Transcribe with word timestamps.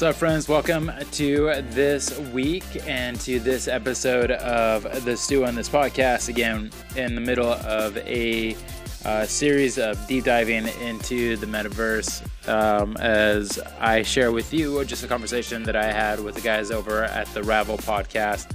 What's 0.00 0.16
up, 0.16 0.18
friends? 0.18 0.48
Welcome 0.48 0.90
to 1.12 1.62
this 1.72 2.18
week 2.32 2.64
and 2.88 3.20
to 3.20 3.38
this 3.38 3.68
episode 3.68 4.30
of 4.30 5.04
the 5.04 5.14
Stew 5.14 5.44
on 5.44 5.54
This 5.54 5.68
podcast. 5.68 6.30
Again, 6.30 6.70
in 6.96 7.14
the 7.14 7.20
middle 7.20 7.52
of 7.52 7.98
a 7.98 8.56
uh, 9.04 9.26
series 9.26 9.78
of 9.78 10.06
deep 10.06 10.24
diving 10.24 10.68
into 10.80 11.36
the 11.36 11.44
metaverse 11.44 12.22
um, 12.48 12.96
as 12.96 13.58
I 13.78 14.00
share 14.00 14.32
with 14.32 14.54
you 14.54 14.82
just 14.86 15.04
a 15.04 15.06
conversation 15.06 15.64
that 15.64 15.76
I 15.76 15.92
had 15.92 16.18
with 16.20 16.34
the 16.34 16.40
guys 16.40 16.70
over 16.70 17.04
at 17.04 17.26
the 17.34 17.42
Rabble 17.42 17.76
podcast 17.76 18.50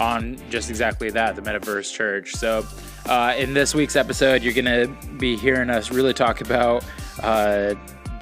on 0.00 0.36
just 0.50 0.68
exactly 0.68 1.10
that 1.10 1.36
the 1.36 1.42
metaverse 1.42 1.94
church. 1.94 2.34
So, 2.34 2.66
uh, 3.06 3.36
in 3.38 3.54
this 3.54 3.72
week's 3.72 3.94
episode, 3.94 4.42
you're 4.42 4.52
going 4.52 4.64
to 4.64 4.92
be 5.12 5.36
hearing 5.36 5.70
us 5.70 5.92
really 5.92 6.12
talk 6.12 6.40
about. 6.40 6.84
Uh, 7.22 7.76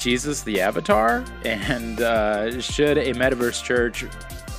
Jesus 0.06 0.42
the 0.42 0.60
Avatar? 0.60 1.24
And 1.44 2.00
uh, 2.00 2.60
should 2.60 2.96
a 2.96 3.12
metaverse 3.14 3.60
church 3.64 4.04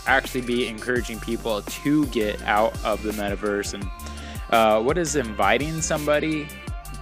actually 0.05 0.41
be 0.41 0.67
encouraging 0.67 1.21
people 1.21 1.61
to 1.61 2.05
get 2.07 2.41
out 2.41 2.77
of 2.83 3.01
the 3.01 3.11
metaverse? 3.11 3.73
And 3.73 3.89
uh, 4.49 4.83
what 4.83 4.97
does 4.97 5.15
inviting 5.15 5.79
somebody 5.79 6.49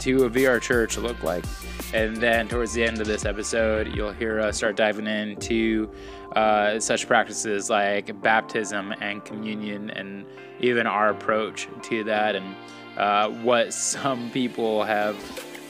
to 0.01 0.25
a 0.25 0.29
VR 0.29 0.61
church 0.61 0.95
look 0.99 1.23
like? 1.23 1.43
And 1.91 2.17
then 2.17 2.47
towards 2.47 2.73
the 2.73 2.83
end 2.83 3.01
of 3.01 3.07
this 3.07 3.25
episode, 3.25 3.95
you'll 3.95 4.13
hear 4.13 4.39
us 4.39 4.57
start 4.57 4.75
diving 4.75 5.07
into 5.07 5.89
uh, 6.35 6.79
such 6.79 7.07
practices 7.07 7.71
like 7.71 8.21
baptism 8.21 8.93
and 9.01 9.25
communion, 9.25 9.89
and 9.89 10.23
even 10.59 10.85
our 10.85 11.09
approach 11.09 11.67
to 11.81 12.03
that, 12.03 12.35
and 12.35 12.55
uh, 12.95 13.27
what 13.27 13.73
some 13.73 14.29
people 14.29 14.83
have 14.83 15.15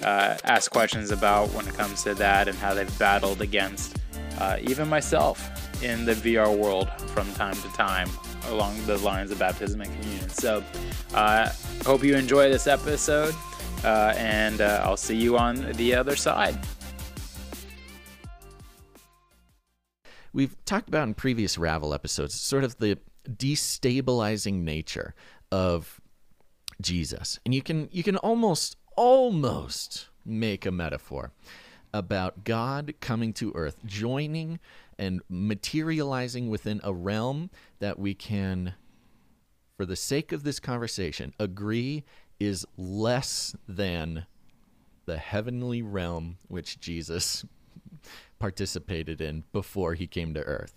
uh, 0.03 0.37
ask 0.43 0.71
questions 0.71 1.11
about 1.11 1.49
when 1.49 1.67
it 1.67 1.73
comes 1.75 2.03
to 2.03 2.13
that 2.15 2.47
and 2.47 2.57
how 2.57 2.73
they've 2.73 2.99
battled 2.99 3.41
against 3.41 3.97
uh, 4.39 4.57
even 4.61 4.87
myself 4.87 5.51
in 5.83 6.05
the 6.05 6.13
VR 6.13 6.55
world 6.55 6.89
from 7.11 7.31
time 7.33 7.55
to 7.55 7.67
time 7.69 8.09
along 8.47 8.75
the 8.85 8.97
lines 8.99 9.31
of 9.31 9.39
baptism 9.39 9.81
and 9.81 9.93
communion. 9.99 10.29
So, 10.29 10.63
uh, 11.13 11.49
hope 11.85 12.03
you 12.03 12.15
enjoy 12.15 12.51
this 12.51 12.67
episode, 12.67 13.33
uh, 13.83 14.13
and 14.17 14.61
uh, 14.61 14.81
I'll 14.83 14.97
see 14.97 15.15
you 15.15 15.37
on 15.37 15.71
the 15.73 15.95
other 15.95 16.15
side. 16.15 16.57
We've 20.33 20.55
talked 20.65 20.89
about 20.89 21.07
in 21.07 21.13
previous 21.13 21.57
Rabble 21.57 21.93
episodes 21.93 22.33
sort 22.35 22.65
of 22.65 22.77
the 22.77 22.97
destabilizing 23.29 24.63
nature 24.63 25.15
of 25.51 26.01
Jesus, 26.81 27.39
and 27.45 27.55
you 27.55 27.61
can 27.61 27.87
you 27.91 28.03
can 28.03 28.17
almost 28.17 28.75
almost 28.95 30.09
make 30.25 30.65
a 30.65 30.71
metaphor 30.71 31.31
about 31.93 32.43
God 32.43 32.93
coming 32.99 33.31
to 33.33 33.51
earth, 33.55 33.77
joining 33.85 34.59
and 34.97 35.21
materializing 35.29 36.49
within 36.49 36.81
a 36.83 36.93
realm 36.93 37.49
that 37.79 37.99
we 37.99 38.13
can, 38.13 38.73
for 39.77 39.85
the 39.85 39.95
sake 39.95 40.31
of 40.31 40.43
this 40.43 40.59
conversation, 40.59 41.33
agree 41.39 42.03
is 42.39 42.65
less 42.77 43.55
than 43.67 44.25
the 45.05 45.17
heavenly 45.17 45.81
realm 45.81 46.37
which 46.47 46.79
Jesus 46.79 47.45
participated 48.39 49.21
in 49.21 49.43
before 49.53 49.93
he 49.93 50.07
came 50.07 50.33
to 50.33 50.41
earth. 50.41 50.75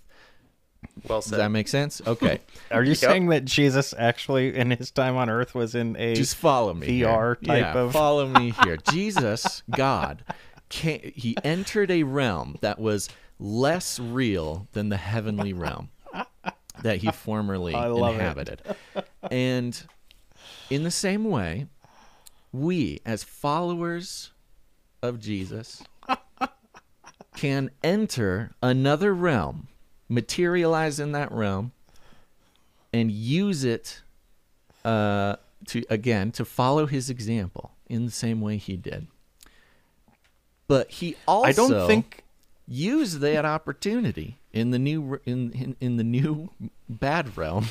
Well 1.08 1.22
said. 1.22 1.30
Does 1.30 1.38
that 1.38 1.50
make 1.50 1.68
sense? 1.68 2.00
Okay. 2.06 2.40
Are 2.70 2.82
you 2.82 2.94
saying 2.94 3.28
that 3.28 3.44
Jesus 3.44 3.94
actually, 3.96 4.54
in 4.56 4.70
his 4.70 4.90
time 4.90 5.16
on 5.16 5.28
Earth, 5.30 5.54
was 5.54 5.74
in 5.74 5.96
a 5.96 6.14
just 6.14 6.36
follow 6.36 6.74
me 6.74 6.86
VR 6.86 7.00
here. 7.00 7.34
type 7.36 7.74
yeah, 7.74 7.80
of? 7.80 7.92
follow 7.92 8.26
me 8.26 8.52
here. 8.64 8.76
Jesus, 8.90 9.62
God, 9.70 10.24
came, 10.68 11.12
he 11.14 11.36
entered 11.44 11.90
a 11.90 12.02
realm 12.02 12.56
that 12.60 12.78
was 12.78 13.08
less 13.38 13.98
real 13.98 14.68
than 14.72 14.88
the 14.88 14.96
heavenly 14.96 15.52
realm 15.52 15.90
that 16.82 16.98
he 16.98 17.10
formerly 17.10 17.74
I 17.74 17.86
love 17.86 18.14
it. 18.14 18.18
inhabited. 18.18 18.62
And 19.30 19.80
in 20.70 20.82
the 20.82 20.90
same 20.90 21.24
way, 21.24 21.66
we 22.52 23.00
as 23.04 23.24
followers 23.24 24.30
of 25.02 25.20
Jesus 25.20 25.82
can 27.36 27.70
enter 27.82 28.52
another 28.62 29.14
realm, 29.14 29.68
materialize 30.08 30.98
in 31.00 31.12
that 31.12 31.30
realm, 31.32 31.72
and 32.92 33.10
use 33.10 33.64
it 33.64 34.02
uh, 34.84 35.36
to 35.66 35.84
again 35.90 36.32
to 36.32 36.44
follow 36.44 36.86
his 36.86 37.10
example 37.10 37.72
in 37.88 38.04
the 38.04 38.10
same 38.10 38.40
way 38.40 38.56
he 38.56 38.76
did. 38.76 39.06
But 40.66 40.90
he 40.90 41.16
also 41.26 41.48
I 41.48 41.52
don't 41.52 41.86
think 41.86 42.24
use 42.66 43.18
that 43.20 43.44
opportunity 43.44 44.38
in 44.52 44.70
the 44.70 44.78
new 44.78 45.20
in 45.24 45.52
in, 45.52 45.76
in 45.80 45.96
the 45.96 46.04
new 46.04 46.50
bad 46.88 47.36
realm 47.36 47.66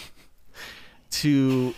to 1.11 1.73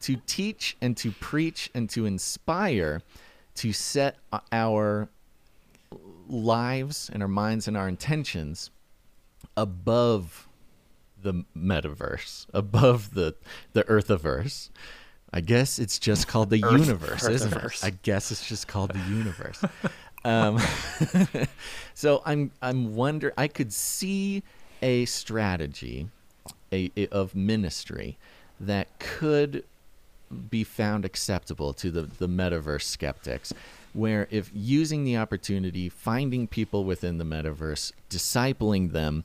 to 0.00 0.16
teach 0.26 0.76
and 0.80 0.96
to 0.96 1.10
preach 1.12 1.70
and 1.74 1.90
to 1.90 2.06
inspire 2.06 3.02
to 3.56 3.72
set 3.72 4.16
our 4.52 5.08
lives 6.28 7.10
and 7.12 7.22
our 7.22 7.28
minds 7.28 7.66
and 7.66 7.76
our 7.76 7.88
intentions 7.88 8.70
above 9.56 10.48
the 11.22 11.44
metaverse, 11.56 12.46
above 12.52 13.14
the 13.14 13.34
the 13.72 13.84
earthiverse. 13.84 14.70
I 15.32 15.40
guess 15.40 15.78
it's 15.78 15.98
just 15.98 16.28
called 16.28 16.50
the 16.50 16.58
universe, 16.58 17.24
isn't 17.28 17.52
it? 17.52 17.84
I 17.84 17.90
guess 17.90 18.30
it's 18.30 18.46
just 18.48 18.68
called 18.68 18.92
the 18.92 19.00
universe. 19.00 19.62
um, 20.24 20.58
so 21.94 22.22
I'm 22.24 22.52
I'm 22.62 22.94
wonder 22.94 23.34
I 23.36 23.48
could 23.48 23.72
see 23.72 24.42
a 24.82 25.04
strategy 25.06 26.08
a, 26.72 26.90
a- 26.96 27.08
of 27.08 27.34
ministry 27.34 28.16
that 28.60 28.98
could 28.98 29.64
be 30.50 30.64
found 30.64 31.04
acceptable 31.04 31.72
to 31.74 31.90
the, 31.90 32.02
the 32.02 32.28
metaverse 32.28 32.82
skeptics 32.82 33.52
where 33.96 34.28
if 34.30 34.50
using 34.54 35.04
the 35.04 35.16
opportunity 35.16 35.88
finding 35.88 36.46
people 36.46 36.84
within 36.84 37.18
the 37.18 37.24
metaverse 37.24 37.92
discipling 38.10 38.92
them 38.92 39.24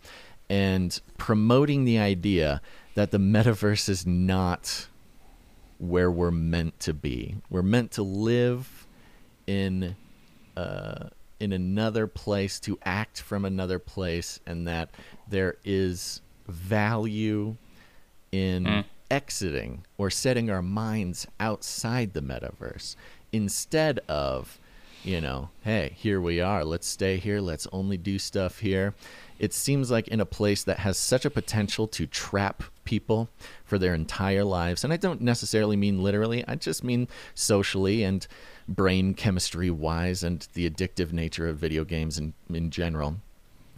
and 0.50 1.02
promoting 1.18 1.86
the 1.86 1.98
idea 1.98 2.62
that 2.96 3.12
the 3.12 3.18
metaverse 3.18 3.88
is 3.90 4.06
not 4.06 4.88
where 5.78 6.12
we're 6.12 6.32
meant 6.32 6.80
to 6.80 6.94
be. 6.94 7.36
We're 7.50 7.64
meant 7.64 7.92
to 7.94 8.04
live 8.04 8.86
in 9.48 9.96
uh, 10.56 11.10
in 11.40 11.54
another 11.54 12.06
place 12.06 12.60
to 12.60 12.78
act 12.84 13.22
from 13.22 13.46
another 13.46 13.80
place 13.80 14.40
and 14.46 14.68
that 14.68 14.92
there 15.28 15.56
is 15.66 16.22
value 16.48 17.56
in 18.32 18.86
exiting 19.10 19.84
or 19.98 20.10
setting 20.10 20.50
our 20.50 20.62
minds 20.62 21.26
outside 21.40 22.14
the 22.14 22.22
metaverse 22.22 22.96
instead 23.32 24.00
of 24.08 24.60
you 25.04 25.20
know 25.20 25.50
hey 25.64 25.94
here 25.96 26.22
we 26.22 26.42
are. 26.42 26.64
Let's 26.64 26.88
stay 26.88 27.18
here. 27.18 27.42
Let's 27.42 27.68
only 27.72 27.98
do 27.98 28.20
stuff 28.20 28.60
here. 28.60 28.94
It 29.40 29.54
seems 29.54 29.90
like 29.90 30.08
in 30.08 30.20
a 30.20 30.26
place 30.26 30.64
that 30.64 30.80
has 30.80 30.98
such 30.98 31.26
a 31.26 31.30
potential 31.30 31.88
to 31.88 32.06
trap 32.06 32.64
people 32.84 33.30
for 33.64 33.80
their 33.80 33.94
entire 33.94 34.44
lives 34.44 34.84
and 34.84 34.92
i 34.92 34.98
don't 34.98 35.22
necessarily 35.22 35.78
mean 35.78 36.02
literally 36.02 36.44
i 36.48 36.56
just 36.56 36.84
mean 36.84 37.08
socially 37.36 38.04
and 38.04 38.28
brain 38.68 39.14
chemistry 39.14 39.70
wise 39.70 40.24
and 40.24 40.48
the 40.54 40.70
addictive 40.70 41.14
nature 41.14 41.48
of 41.48 41.58
video 41.58 41.84
games 41.84 42.18
in, 42.18 42.34
in 42.52 42.70
general 42.70 43.18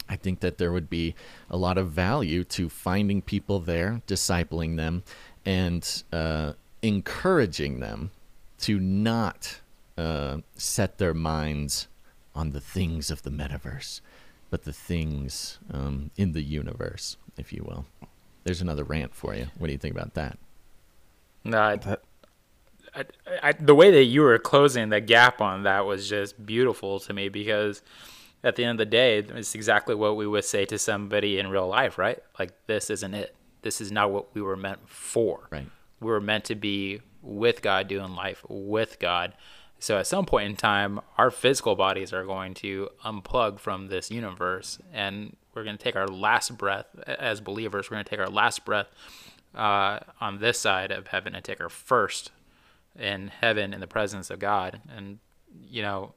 I 0.08 0.16
think 0.16 0.40
that 0.40 0.58
there 0.58 0.72
would 0.72 0.90
be 0.90 1.14
a 1.48 1.56
lot 1.56 1.78
of 1.78 1.90
value 1.90 2.44
to 2.44 2.68
finding 2.68 3.22
people 3.22 3.58
there, 3.58 4.02
discipling 4.06 4.76
them, 4.76 5.02
and 5.46 6.02
uh, 6.12 6.52
encouraging 6.82 7.80
them 7.80 8.10
to 8.58 8.78
not 8.78 9.60
uh, 9.96 10.38
set 10.56 10.98
their 10.98 11.14
minds 11.14 11.88
on 12.34 12.50
the 12.50 12.60
things 12.60 13.10
of 13.10 13.22
the 13.22 13.30
metaverse, 13.30 14.00
but 14.50 14.64
the 14.64 14.72
things 14.72 15.58
um, 15.70 16.10
in 16.16 16.32
the 16.32 16.42
universe, 16.42 17.16
if 17.38 17.52
you 17.52 17.64
will. 17.66 17.86
There's 18.44 18.60
another 18.60 18.84
rant 18.84 19.14
for 19.14 19.34
you. 19.34 19.46
What 19.56 19.68
do 19.68 19.72
you 19.72 19.78
think 19.78 19.94
about 19.94 20.14
that? 20.14 20.38
No, 21.44 21.58
I, 21.58 21.78
I, 22.94 23.04
I, 23.42 23.52
the 23.52 23.74
way 23.74 23.90
that 23.90 24.04
you 24.04 24.22
were 24.22 24.38
closing 24.38 24.88
the 24.88 25.00
gap 25.00 25.40
on 25.40 25.62
that 25.64 25.86
was 25.86 26.08
just 26.08 26.44
beautiful 26.44 27.00
to 27.00 27.12
me 27.12 27.28
because 27.28 27.82
at 28.42 28.56
the 28.56 28.64
end 28.64 28.72
of 28.72 28.86
the 28.86 28.90
day, 28.90 29.18
it's 29.18 29.54
exactly 29.54 29.94
what 29.94 30.16
we 30.16 30.26
would 30.26 30.44
say 30.44 30.64
to 30.66 30.78
somebody 30.78 31.38
in 31.38 31.48
real 31.48 31.66
life, 31.66 31.96
right? 31.98 32.22
Like, 32.38 32.52
this 32.66 32.90
isn't 32.90 33.14
it. 33.14 33.34
This 33.62 33.80
is 33.80 33.90
not 33.90 34.10
what 34.10 34.34
we 34.34 34.42
were 34.42 34.56
meant 34.56 34.86
for. 34.88 35.48
Right. 35.50 35.66
We 36.00 36.10
were 36.10 36.20
meant 36.20 36.44
to 36.44 36.54
be 36.54 37.00
with 37.22 37.62
God, 37.62 37.88
doing 37.88 38.14
life 38.14 38.44
with 38.48 38.98
God. 38.98 39.32
So 39.84 39.98
at 39.98 40.06
some 40.06 40.24
point 40.24 40.48
in 40.48 40.56
time, 40.56 40.98
our 41.18 41.30
physical 41.30 41.76
bodies 41.76 42.14
are 42.14 42.24
going 42.24 42.54
to 42.54 42.88
unplug 43.04 43.58
from 43.58 43.88
this 43.88 44.10
universe, 44.10 44.78
and 44.94 45.36
we're 45.52 45.62
going 45.62 45.76
to 45.76 45.82
take 45.84 45.94
our 45.94 46.08
last 46.08 46.56
breath 46.56 46.86
as 47.06 47.42
believers. 47.42 47.90
We're 47.90 47.96
going 47.96 48.06
to 48.06 48.08
take 48.08 48.18
our 48.18 48.30
last 48.30 48.64
breath 48.64 48.86
uh, 49.54 49.98
on 50.22 50.38
this 50.38 50.58
side 50.58 50.90
of 50.90 51.08
heaven 51.08 51.34
and 51.34 51.44
take 51.44 51.60
our 51.60 51.68
first 51.68 52.32
in 52.98 53.28
heaven 53.28 53.74
in 53.74 53.80
the 53.80 53.86
presence 53.86 54.30
of 54.30 54.38
God. 54.38 54.80
And 54.88 55.18
you 55.68 55.82
know, 55.82 56.14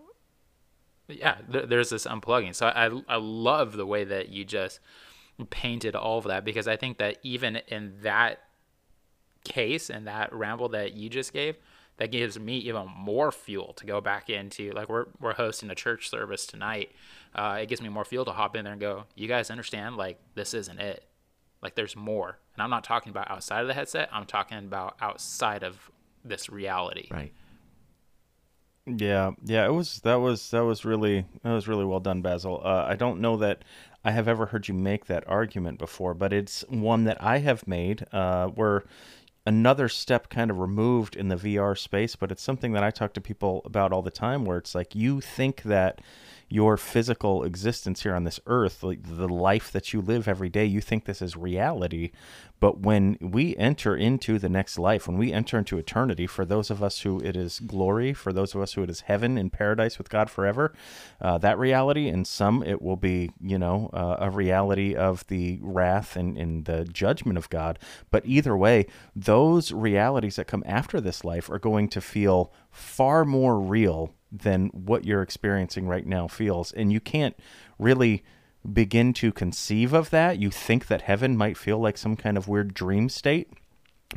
yeah, 1.09 1.35
th- 1.51 1.67
there's 1.67 1.89
this 1.89 2.07
unplugging. 2.07 2.55
So 2.55 2.67
I 2.67 2.85
I 3.09 3.17
love 3.17 3.73
the 3.73 3.85
way 3.85 4.05
that 4.05 4.29
you 4.29 4.45
just 4.45 4.79
painted 5.49 5.93
all 5.93 6.19
of 6.19 6.23
that 6.23 6.45
because 6.45 6.69
I 6.69 6.77
think 6.77 6.99
that 6.99 7.17
even 7.21 7.57
in 7.67 7.95
that 8.03 8.43
case 9.43 9.89
and 9.89 10.07
that 10.07 10.31
ramble 10.31 10.69
that 10.69 10.93
you 10.93 11.09
just 11.09 11.33
gave, 11.33 11.57
that 11.97 12.11
gives 12.11 12.39
me 12.39 12.57
even 12.57 12.87
more 12.95 13.31
fuel 13.31 13.73
to 13.73 13.85
go 13.85 13.99
back 14.01 14.29
into. 14.29 14.71
Like 14.71 14.89
we're 14.89 15.07
we're 15.19 15.33
hosting 15.33 15.69
a 15.69 15.75
church 15.75 16.09
service 16.09 16.45
tonight. 16.45 16.91
Uh, 17.35 17.59
it 17.61 17.69
gives 17.69 17.81
me 17.81 17.89
more 17.89 18.05
fuel 18.05 18.25
to 18.25 18.31
hop 18.31 18.55
in 18.55 18.63
there 18.63 18.73
and 18.73 18.81
go. 18.81 19.05
You 19.15 19.27
guys 19.27 19.49
understand? 19.49 19.97
Like 19.97 20.19
this 20.35 20.53
isn't 20.53 20.79
it. 20.79 21.03
Like 21.61 21.75
there's 21.75 21.95
more, 21.95 22.37
and 22.53 22.61
I'm 22.63 22.69
not 22.69 22.83
talking 22.83 23.09
about 23.09 23.31
outside 23.31 23.61
of 23.61 23.67
the 23.67 23.73
headset. 23.73 24.09
I'm 24.11 24.25
talking 24.25 24.57
about 24.59 24.95
outside 25.01 25.63
of 25.63 25.91
this 26.23 26.49
reality. 26.49 27.07
Right. 27.09 27.33
Yeah, 28.85 29.31
yeah, 29.43 29.65
it 29.65 29.73
was 29.73 29.99
that 30.01 30.15
was 30.15 30.49
that 30.51 30.63
was 30.63 30.85
really 30.85 31.25
that 31.43 31.51
was 31.51 31.67
really 31.67 31.83
well 31.83 31.99
done, 31.99 32.21
Basil. 32.21 32.61
Uh, 32.63 32.85
I 32.87 32.95
don't 32.95 33.19
know 33.19 33.35
that 33.37 33.63
I 34.05 34.11
have 34.11 34.29
ever 34.29 34.45
heard 34.45 34.69
you 34.69 34.73
make 34.73 35.07
that 35.07 35.27
argument 35.27 35.77
before, 35.77 36.13
but 36.13 36.31
it's 36.31 36.63
one 36.69 37.03
that 37.03 37.21
I 37.21 37.39
have 37.39 37.67
made. 37.67 38.05
Uh, 38.13 38.49
we're 38.55 38.83
another 39.47 39.87
step 39.87 40.27
kind 40.27 40.51
of 40.51 40.59
removed 40.59 41.15
in 41.15 41.29
the 41.29 41.37
VR 41.37 41.75
space, 41.77 42.17
but 42.17 42.33
it's 42.33 42.43
something 42.43 42.73
that 42.73 42.83
I 42.83 42.91
talk 42.91 43.13
to 43.13 43.21
people 43.21 43.61
about 43.63 43.93
all 43.93 44.01
the 44.01 44.11
time. 44.11 44.43
Where 44.43 44.57
it's 44.57 44.75
like 44.75 44.93
you 44.93 45.21
think 45.21 45.63
that 45.63 46.01
your 46.49 46.75
physical 46.75 47.45
existence 47.45 48.03
here 48.03 48.13
on 48.13 48.25
this 48.25 48.41
earth, 48.45 48.83
like 48.83 48.99
the 49.03 49.29
life 49.29 49.71
that 49.71 49.93
you 49.93 50.01
live 50.01 50.27
every 50.27 50.49
day, 50.49 50.65
you 50.65 50.81
think 50.81 51.05
this 51.05 51.21
is 51.21 51.37
reality. 51.37 52.11
But 52.59 52.79
when 52.79 53.17
we 53.21 53.55
enter 53.57 53.95
into 53.95 54.39
the 54.39 54.49
next 54.49 54.79
life, 54.79 55.07
when 55.07 55.17
we 55.17 55.31
enter 55.31 55.57
into 55.59 55.77
eternity, 55.77 56.25
for 56.25 56.45
those 56.45 56.71
of 56.71 56.81
us 56.81 57.01
who 57.01 57.19
it 57.19 57.35
is 57.35 57.59
glory, 57.59 58.13
for 58.13 58.33
those 58.33 58.55
of 58.55 58.61
us 58.61 58.73
who 58.73 58.83
it 58.83 58.89
is 58.89 59.01
heaven 59.01 59.37
in 59.37 59.49
paradise 59.49 59.97
with 59.97 60.09
God 60.09 60.29
forever, 60.29 60.73
uh, 61.21 61.37
that 61.37 61.59
reality, 61.59 62.07
and 62.07 62.25
some 62.25 62.63
it 62.63 62.81
will 62.81 62.95
be, 62.95 63.31
you 63.41 63.59
know, 63.59 63.89
uh, 63.93 64.17
a 64.19 64.31
reality 64.31 64.95
of 64.95 65.25
the 65.27 65.59
wrath 65.61 66.15
and, 66.15 66.37
and 66.37 66.65
the 66.65 66.85
judgment 66.85 67.37
of 67.37 67.49
God. 67.49 67.77
But 68.09 68.25
either 68.25 68.57
way, 68.57 68.87
those 69.15 69.71
realities 69.71 70.37
that 70.37 70.47
come 70.47 70.63
after 70.65 70.99
this 70.99 71.23
life 71.23 71.49
are 71.49 71.59
going 71.59 71.89
to 71.89 72.01
feel 72.01 72.51
far 72.71 73.23
more 73.23 73.59
real 73.59 74.13
than 74.31 74.67
what 74.67 75.05
you're 75.05 75.21
experiencing 75.21 75.87
right 75.87 76.05
now 76.05 76.27
feels. 76.27 76.71
And 76.71 76.91
you 76.91 76.99
can't 76.99 77.35
really 77.79 78.23
begin 78.71 79.13
to 79.13 79.31
conceive 79.31 79.93
of 79.93 80.09
that. 80.09 80.39
You 80.39 80.49
think 80.49 80.87
that 80.87 81.03
heaven 81.03 81.37
might 81.37 81.57
feel 81.57 81.79
like 81.79 81.97
some 81.97 82.15
kind 82.15 82.37
of 82.37 82.47
weird 82.47 82.73
dream 82.73 83.09
state 83.09 83.49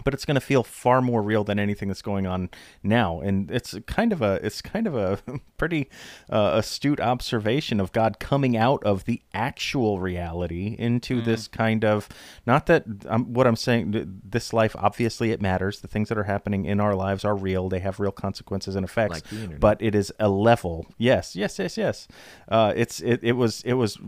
but 0.05 0.15
it's 0.15 0.25
going 0.25 0.37
to 0.37 0.41
feel 0.41 0.63
far 0.63 1.01
more 1.03 1.23
real 1.23 1.45
than 1.45 1.59
anything 1.59 1.89
that's 1.89 2.03
going 2.03 2.27
on 2.27 2.49
now. 2.83 3.21
And 3.21 3.51
it's 3.51 3.77
kind 3.87 4.13
of 4.13 4.23
a 4.23 4.41
it's 4.43 4.63
kind 4.63 4.87
of 4.87 4.95
a 4.95 5.19
pretty 5.57 5.89
uh, 6.31 6.53
astute 6.55 7.01
observation 7.01 7.81
of 7.81 7.93
god 7.93 8.19
coming 8.19 8.57
out 8.57 8.83
of 8.85 9.05
the 9.05 9.23
actual 9.35 10.01
reality 10.01 10.75
into 10.79 11.21
mm. 11.21 11.25
this 11.25 11.49
kind 11.49 11.85
of 11.85 12.09
not 12.47 12.67
that 12.67 12.85
um, 13.07 13.33
what 13.33 13.47
i'm 13.47 13.57
saying 13.57 14.21
this 14.25 14.53
life 14.53 14.75
obviously 14.79 15.31
it 15.31 15.41
matters. 15.41 15.81
The 15.81 15.89
things 15.89 16.09
that 16.09 16.19
are 16.19 16.25
happening 16.25 16.65
in 16.65 16.81
our 16.81 16.95
lives 16.95 17.25
are 17.25 17.35
real. 17.35 17.69
They 17.69 17.81
have 17.81 18.01
real 18.01 18.13
consequences 18.13 18.77
and 18.77 18.85
effects. 18.85 19.23
Like 19.33 19.61
but 19.61 19.81
it 19.81 19.95
is 19.95 20.13
a 20.19 20.29
level. 20.29 20.87
Yes 20.99 21.37
yes 21.37 21.59
yes 21.59 21.77
yes. 21.77 22.09
Uh, 22.49 22.73
it's 22.77 23.01
it, 23.01 23.21
it 23.23 23.33
was 23.33 23.63
it 23.63 23.75
was 23.75 23.99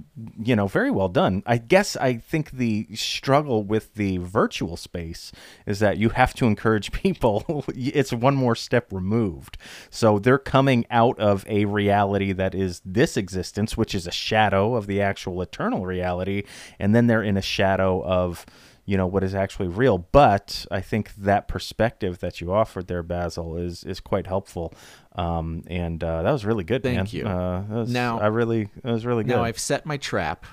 you 0.42 0.56
know 0.56 0.66
very 0.66 0.90
well 0.90 1.08
done. 1.08 1.42
I 1.46 1.58
guess 1.58 1.96
i 1.96 2.14
think 2.14 2.52
the 2.52 2.86
struggle 2.94 3.62
with 3.62 3.94
the 3.94 4.18
virtual 4.18 4.76
space 4.76 5.32
is 5.72 5.80
that 5.80 5.96
you 5.96 6.10
have 6.10 6.34
to 6.34 6.46
encourage 6.46 6.92
people. 7.02 7.64
it's 7.74 8.12
one 8.12 8.36
more 8.36 8.54
step 8.54 8.92
removed. 8.92 9.56
So 9.90 10.18
they're 10.18 10.38
coming 10.38 10.84
out 10.90 11.18
of 11.18 11.44
a 11.48 11.64
reality 11.64 12.32
that 12.32 12.54
is 12.54 12.80
this 12.84 13.16
existence, 13.16 13.76
which 13.76 13.94
is 13.94 14.06
a 14.06 14.12
shadow 14.12 14.76
of 14.76 14.86
the 14.86 15.00
actual 15.00 15.42
eternal 15.42 15.84
reality, 15.86 16.44
and 16.78 16.94
then 16.94 17.06
they're 17.06 17.22
in 17.22 17.36
a 17.36 17.42
shadow 17.42 18.04
of 18.04 18.46
you 18.84 18.96
know 18.96 19.06
what 19.06 19.22
is 19.22 19.32
actually 19.32 19.68
real 19.68 19.96
but 19.96 20.66
i 20.68 20.80
think 20.80 21.14
that 21.14 21.46
perspective 21.46 22.18
that 22.18 22.40
you 22.40 22.52
offered 22.52 22.88
there 22.88 23.02
basil 23.04 23.56
is 23.56 23.84
is 23.84 24.00
quite 24.00 24.26
helpful 24.26 24.74
um, 25.14 25.62
and 25.68 26.02
uh, 26.02 26.22
that 26.22 26.32
was 26.32 26.44
really 26.44 26.64
good 26.64 26.82
thank 26.82 26.96
man. 26.96 27.06
you 27.12 27.24
uh, 27.24 27.62
was, 27.70 27.92
now 27.92 28.18
i 28.18 28.26
really 28.26 28.68
that 28.82 28.90
was 28.90 29.06
really 29.06 29.22
good 29.22 29.36
now 29.36 29.44
i've 29.44 29.58
set 29.58 29.86
my 29.86 29.96
trap 29.96 30.44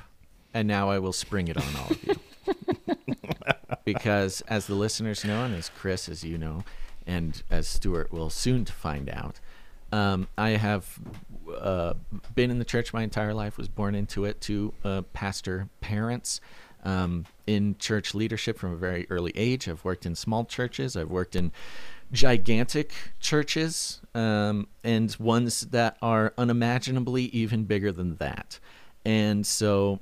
and 0.53 0.67
now 0.67 0.91
i 0.91 0.99
will 0.99 1.11
spring 1.11 1.47
it 1.47 1.57
on 1.57 1.75
all 1.75 1.89
of 1.89 2.03
you 2.03 2.15
because 3.85 4.41
as 4.41 4.67
the 4.67 4.75
listeners 4.75 5.23
know, 5.25 5.43
and 5.43 5.55
as 5.55 5.69
Chris, 5.69 6.09
as 6.09 6.23
you 6.23 6.37
know, 6.37 6.63
and 7.05 7.41
as 7.49 7.67
Stuart 7.67 8.11
will 8.11 8.29
soon 8.29 8.65
find 8.65 9.09
out, 9.09 9.39
um, 9.91 10.27
I 10.37 10.51
have 10.51 10.99
uh, 11.59 11.93
been 12.35 12.51
in 12.51 12.59
the 12.59 12.65
church 12.65 12.93
my 12.93 13.03
entire 13.03 13.33
life. 13.33 13.57
Was 13.57 13.67
born 13.67 13.95
into 13.95 14.25
it 14.25 14.39
to 14.41 14.73
uh, 14.83 15.01
pastor 15.13 15.69
parents. 15.81 16.41
Um, 16.81 17.25
in 17.45 17.75
church 17.77 18.15
leadership 18.15 18.57
from 18.57 18.71
a 18.71 18.77
very 18.77 19.05
early 19.09 19.33
age. 19.35 19.67
I've 19.67 19.83
worked 19.83 20.05
in 20.05 20.15
small 20.15 20.45
churches. 20.45 20.95
I've 20.95 21.09
worked 21.09 21.35
in 21.35 21.51
gigantic 22.11 22.93
churches 23.19 24.01
um, 24.15 24.67
and 24.83 25.11
ones 25.19 25.61
that 25.61 25.97
are 26.01 26.33
unimaginably 26.37 27.25
even 27.25 27.65
bigger 27.65 27.91
than 27.91 28.15
that. 28.17 28.59
And 29.05 29.45
so 29.45 29.99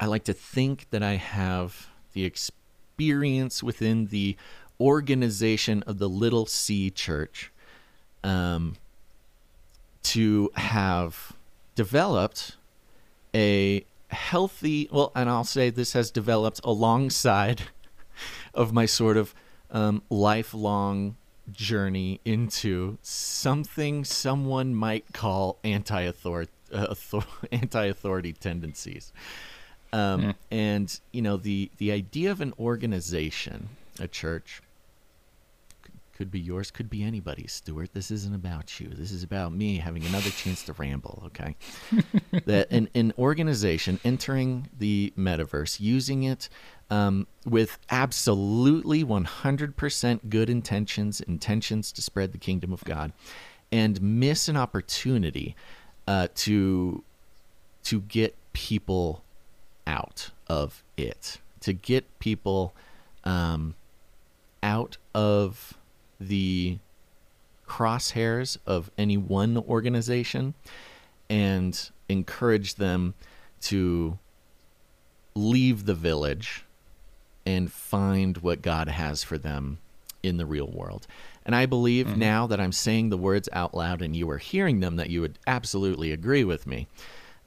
I 0.00 0.06
like 0.06 0.24
to 0.24 0.32
think 0.32 0.88
that 0.90 1.02
I 1.02 1.14
have 1.16 1.88
the 2.12 2.24
experience 2.24 2.63
experience 2.94 3.60
within 3.60 4.06
the 4.06 4.36
organization 4.80 5.82
of 5.82 5.98
the 5.98 6.08
Little 6.08 6.46
C 6.46 6.90
Church 6.90 7.50
um, 8.22 8.76
to 10.04 10.50
have 10.54 11.32
developed 11.74 12.56
a 13.34 13.84
healthy, 14.08 14.88
well, 14.92 15.10
and 15.16 15.28
I'll 15.28 15.42
say 15.42 15.70
this 15.70 15.94
has 15.94 16.12
developed 16.12 16.60
alongside 16.62 17.62
of 18.54 18.72
my 18.72 18.86
sort 18.86 19.16
of 19.16 19.34
um, 19.72 20.02
lifelong 20.08 21.16
journey 21.50 22.20
into 22.24 22.96
something 23.02 24.04
someone 24.04 24.72
might 24.74 25.12
call 25.12 25.58
anti-authority 25.64 26.52
uh, 26.72 26.94
anti-authority 27.52 28.32
tendencies. 28.34 29.12
Um, 29.94 30.22
mm. 30.22 30.34
And 30.50 31.00
you 31.12 31.22
know 31.22 31.36
the 31.36 31.70
the 31.78 31.92
idea 31.92 32.32
of 32.32 32.40
an 32.40 32.52
organization, 32.58 33.68
a 34.00 34.08
church, 34.08 34.60
could 36.16 36.32
be 36.32 36.40
yours, 36.40 36.72
could 36.72 36.90
be 36.90 37.04
anybody's. 37.04 37.52
Stuart, 37.52 37.94
this 37.94 38.10
isn't 38.10 38.34
about 38.34 38.80
you. 38.80 38.88
This 38.88 39.12
is 39.12 39.22
about 39.22 39.52
me 39.52 39.78
having 39.78 40.04
another 40.04 40.30
chance 40.30 40.64
to 40.64 40.72
ramble. 40.72 41.22
Okay, 41.26 41.54
that 42.44 42.72
an 42.72 42.88
an 42.96 43.12
organization 43.16 44.00
entering 44.04 44.68
the 44.76 45.12
metaverse, 45.16 45.78
using 45.78 46.24
it 46.24 46.48
um, 46.90 47.28
with 47.46 47.78
absolutely 47.88 49.04
100% 49.04 50.20
good 50.28 50.50
intentions, 50.50 51.20
intentions 51.20 51.92
to 51.92 52.02
spread 52.02 52.32
the 52.32 52.38
kingdom 52.38 52.72
of 52.72 52.82
God, 52.82 53.12
and 53.70 54.02
miss 54.02 54.48
an 54.48 54.56
opportunity 54.56 55.54
uh, 56.08 56.26
to 56.34 57.04
to 57.84 58.00
get 58.00 58.34
people 58.54 59.22
out 59.86 60.30
of 60.48 60.82
it 60.96 61.38
to 61.60 61.72
get 61.72 62.18
people 62.18 62.74
um, 63.24 63.74
out 64.62 64.96
of 65.14 65.74
the 66.20 66.78
crosshairs 67.66 68.58
of 68.66 68.90
any 68.98 69.16
one 69.16 69.56
organization 69.56 70.54
and 71.30 71.90
encourage 72.08 72.74
them 72.74 73.14
to 73.60 74.18
leave 75.34 75.86
the 75.86 75.94
village 75.94 76.64
and 77.46 77.72
find 77.72 78.38
what 78.38 78.62
God 78.62 78.88
has 78.88 79.22
for 79.22 79.38
them 79.38 79.78
in 80.22 80.36
the 80.36 80.46
real 80.46 80.68
world. 80.68 81.06
And 81.44 81.54
I 81.54 81.66
believe 81.66 82.06
mm-hmm. 82.06 82.20
now 82.20 82.46
that 82.46 82.60
I'm 82.60 82.72
saying 82.72 83.10
the 83.10 83.18
words 83.18 83.48
out 83.52 83.74
loud 83.74 84.00
and 84.00 84.16
you 84.16 84.28
are 84.30 84.38
hearing 84.38 84.80
them 84.80 84.96
that 84.96 85.10
you 85.10 85.20
would 85.20 85.38
absolutely 85.46 86.12
agree 86.12 86.44
with 86.44 86.66
me. 86.66 86.86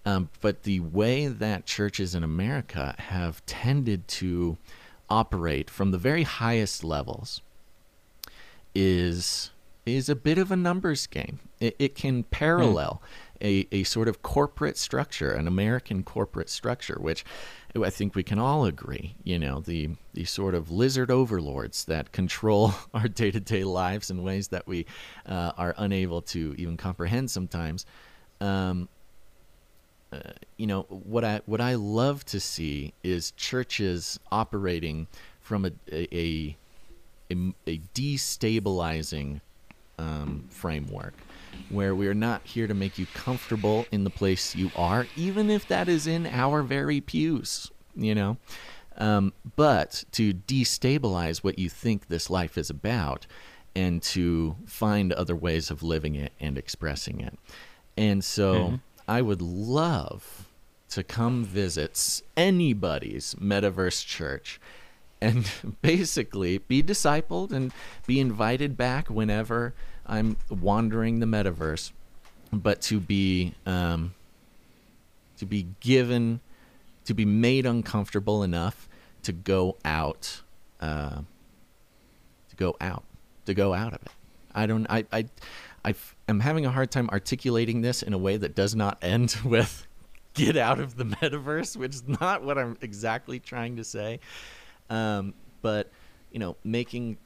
Um, 0.08 0.30
but 0.40 0.64
the 0.64 0.80
way 0.80 1.28
that 1.28 1.66
churches 1.66 2.16
in 2.16 2.24
America 2.24 2.96
have 2.98 3.46
tended 3.46 4.08
to 4.08 4.58
operate 5.10 5.70
from 5.70 5.92
the 5.92 5.98
very 5.98 6.24
highest 6.24 6.82
levels 6.82 7.42
is 8.74 9.52
is 9.86 10.08
a 10.08 10.16
bit 10.16 10.38
of 10.38 10.50
a 10.50 10.56
numbers 10.56 11.08
game. 11.08 11.40
It, 11.60 11.76
it 11.78 11.96
can 11.96 12.24
parallel 12.24 13.02
a, 13.42 13.68
a 13.74 13.84
sort 13.84 14.08
of 14.08 14.22
corporate 14.22 14.78
structure, 14.78 15.32
an 15.34 15.46
American 15.46 16.04
corporate 16.04 16.50
structure, 16.50 16.98
which 17.02 17.26
I 17.76 17.90
think 17.90 18.16
we 18.16 18.24
can 18.24 18.40
all 18.40 18.64
agree, 18.64 19.16
you 19.26 19.38
know, 19.38 19.60
the 19.60 19.90
the 20.14 20.24
sort 20.24 20.56
of 20.56 20.72
lizard 20.72 21.12
overlords 21.12 21.84
that 21.84 22.14
control 22.14 22.74
our 22.94 23.10
day 23.10 23.32
to 23.32 23.42
day 23.42 23.66
lives 23.66 24.10
in 24.10 24.24
ways 24.24 24.48
that 24.50 24.68
we 24.68 24.86
uh, 25.26 25.52
are 25.58 25.76
unable 25.78 26.22
to 26.22 26.56
even 26.58 26.78
comprehend 26.78 27.30
sometimes. 27.30 27.86
Um, 28.40 28.88
uh, 30.12 30.20
you 30.58 30.68
know 30.68 30.84
what 30.90 31.24
I 31.24 31.42
what 31.46 31.62
I 31.62 31.76
love 31.76 32.26
to 32.26 32.40
see 32.40 32.94
is 33.04 33.32
churches 33.32 34.20
operating 34.32 35.08
from 35.42 35.66
a 35.66 35.72
a 35.92 36.56
a, 37.32 37.54
a 37.68 37.80
destabilizing 37.94 39.42
um, 40.00 40.46
framework 40.50 41.14
where 41.70 41.94
we 41.96 42.08
are 42.08 42.14
not 42.14 42.42
here 42.46 42.68
to 42.68 42.74
make 42.74 42.98
you 42.98 43.06
comfortable 43.08 43.86
in 43.92 44.04
the 44.04 44.10
place 44.10 44.56
you 44.56 44.72
are, 44.76 45.08
even 45.18 45.50
if 45.50 45.68
that 45.68 45.90
is 45.90 46.08
in 46.08 46.26
our 46.28 46.62
very 46.64 47.02
pews. 47.02 47.72
you 47.96 48.16
know. 48.16 48.38
Um, 49.00 49.34
but 49.56 50.06
to 50.14 50.34
destabilize 50.34 51.44
what 51.44 51.60
you 51.60 51.70
think 51.70 52.08
this 52.08 52.30
life 52.30 52.58
is 52.58 52.70
about 52.70 53.28
and 53.76 54.02
to 54.02 54.56
find 54.66 55.14
other 55.14 55.36
ways 55.36 55.70
of 55.70 55.84
living 55.84 56.16
it 56.16 56.32
and 56.40 56.58
expressing 56.58 57.22
it. 57.22 57.38
And 57.96 58.24
so 58.24 58.54
Mm-hmm. 58.54 58.76
I 59.08 59.22
would 59.22 59.42
love 59.42 60.48
to 60.90 61.04
come 61.04 61.44
visit 61.44 62.22
anybody's 62.36 63.36
metaverse 63.36 64.06
church 64.06 64.60
and 65.22 65.50
basically 65.82 66.60
be 66.60 66.84
discipled 66.84 67.52
and 67.52 67.72
be 68.06 68.20
invited 68.20 68.78
back 68.78 69.10
whenever 69.10 69.74
I'm 70.06 70.38
wandering 70.50 71.20
the 71.20 71.26
metaverse, 71.26 71.92
but 72.52 72.82
to 72.84 73.00
be 73.00 73.54
um, 73.66 74.14
to 75.38 75.46
be 75.46 75.68
given 75.80 76.40
to 77.06 77.14
be 77.14 77.26
made 77.26 77.66
uncomfortable 77.66 78.44
enough 78.44 78.88
to 79.24 79.32
go 79.32 79.78
out 79.84 80.42
uh, 80.82 81.22
to 82.50 82.56
go 82.56 82.76
out 82.80 83.04
to 83.46 83.54
go 83.54 83.74
out 83.74 83.94
of 83.94 84.02
it. 84.02 84.12
I 84.54 84.66
don't 84.66 84.88
i 84.90 85.06
i 85.12 85.26
i 85.88 85.91
f- 85.91 86.15
am 86.27 86.39
having 86.41 86.65
a 86.65 86.70
hard 86.77 86.89
time 86.91 87.08
articulating 87.12 87.82
this 87.82 88.03
in 88.03 88.13
a 88.13 88.17
way 88.17 88.36
that 88.38 88.53
does 88.56 88.74
not 88.75 88.98
end 89.01 89.36
with 89.46 89.88
get 90.34 90.56
out 90.58 90.79
of 90.79 90.96
the 90.98 91.06
metaverse 91.06 91.75
which 91.77 91.96
is 91.96 92.03
not 92.22 92.44
what 92.44 92.58
i'm 92.58 92.77
exactly 92.82 93.39
trying 93.39 93.75
to 93.77 93.84
say 93.84 94.20
um, 94.89 95.34
but 95.62 95.89
you 96.32 96.39
know 96.39 96.56
making 96.63 97.17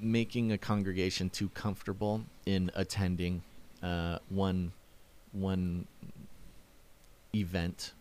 making 0.00 0.52
a 0.52 0.58
congregation 0.58 1.28
too 1.30 1.48
comfortable 1.50 2.22
in 2.46 2.70
attending 2.74 3.42
uh, 3.82 4.18
one 4.28 4.72
one 5.32 5.86
event 7.34 7.92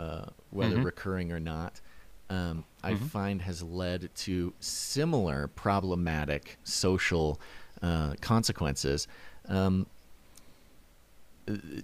uh, 0.00 0.26
whether 0.50 0.76
Mhm. 0.76 0.84
recurring 0.84 1.32
or 1.32 1.40
not, 1.40 1.80
um, 2.28 2.64
I 2.82 2.94
find 2.94 3.42
has 3.42 3.62
led 3.62 4.10
to 4.14 4.52
similar 4.60 5.48
problematic 5.48 6.58
social 6.64 7.40
uh, 7.82 8.14
consequences 8.20 9.06
um, 9.48 9.86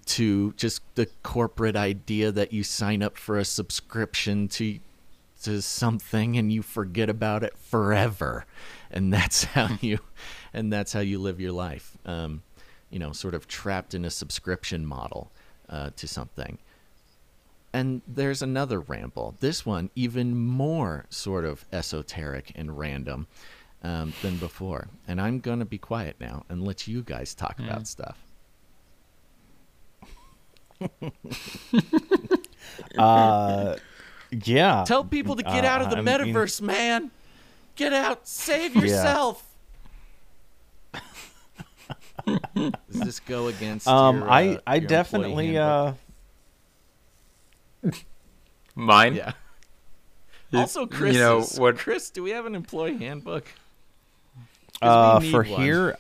to 0.07 0.53
just 0.55 0.83
the 0.95 1.07
corporate 1.23 1.77
idea 1.77 2.33
that 2.33 2.53
you 2.53 2.63
sign 2.65 3.03
up 3.03 3.17
for 3.17 3.39
a 3.39 3.45
subscription 3.45 4.49
to 4.49 4.79
to 5.43 5.61
something 5.61 6.37
and 6.37 6.53
you 6.53 6.63
forget 6.63 7.11
about 7.11 7.43
it 7.43 7.57
forever. 7.59 8.47
And 8.93 9.13
that's 9.13 9.45
how 9.57 9.77
you 9.81 9.99
and 10.53 10.73
that's 10.73 10.93
how 10.93 11.01
you 11.01 11.19
live 11.19 11.41
your 11.41 11.53
life 11.53 11.97
um, 12.05 12.43
you 12.91 12.99
know 12.99 13.13
sort 13.13 13.35
of 13.35 13.49
trapped 13.49 13.95
in 13.95 14.05
a 14.05 14.11
subscription 14.11 14.87
model 14.87 15.33
uh, 15.69 15.91
to 15.97 16.07
something 16.07 16.59
and 17.73 18.03
there's 18.07 18.43
another 18.43 18.81
ramble. 18.81 19.35
This 19.41 19.65
one 19.67 19.91
even 19.95 20.37
more 20.37 21.07
sort 21.11 21.45
of 21.45 21.65
esoteric 21.73 22.53
and 22.55 22.77
random 22.79 23.27
um, 23.83 24.13
than 24.23 24.37
before. 24.37 24.89
And 25.09 25.21
I'm 25.21 25.41
gonna 25.41 25.65
be 25.65 25.79
quiet 25.79 26.17
now 26.21 26.45
and 26.49 26.65
let 26.65 26.87
you 26.87 27.03
guys 27.03 27.35
talk 27.35 27.59
about 27.59 27.87
stuff. 27.87 28.19
Uh, 32.99 33.77
yeah. 34.31 34.85
Tell 34.87 35.05
people 35.05 35.37
to 35.37 35.43
get 35.43 35.65
Uh, 35.65 35.69
out 35.69 35.83
of 35.83 35.91
the 35.91 35.99
I 35.99 36.01
mean- 36.01 36.35
metaverse, 36.35 36.61
man. 36.61 37.11
Get 37.77 37.93
out. 37.93 38.27
Save 38.27 38.75
Yeah. 38.77 38.83
yourself. 38.83 39.45
Does 42.27 42.73
this 42.93 43.21
go 43.21 43.49
against? 43.49 43.87
Um, 43.89 44.19
your, 44.19 44.29
uh, 44.29 44.33
I 44.33 44.59
I 44.67 44.79
definitely 44.79 45.57
uh, 45.59 45.85
handbook? 45.85 45.99
Mine. 48.75 49.15
yeah. 49.15 49.33
You- 50.51 50.59
Also, 50.61 50.87
Chris. 50.87 51.15
you 51.15 51.21
know 51.21 51.43
what? 51.57 51.79
Chris, 51.79 52.11
do 52.11 52.23
we 52.23 52.31
have 52.31 52.47
an 52.47 52.55
employee 52.55 52.97
handbook? 52.99 53.47
uh 54.81 55.21
for 55.21 55.45
one. 55.45 55.61
here. 55.63 55.97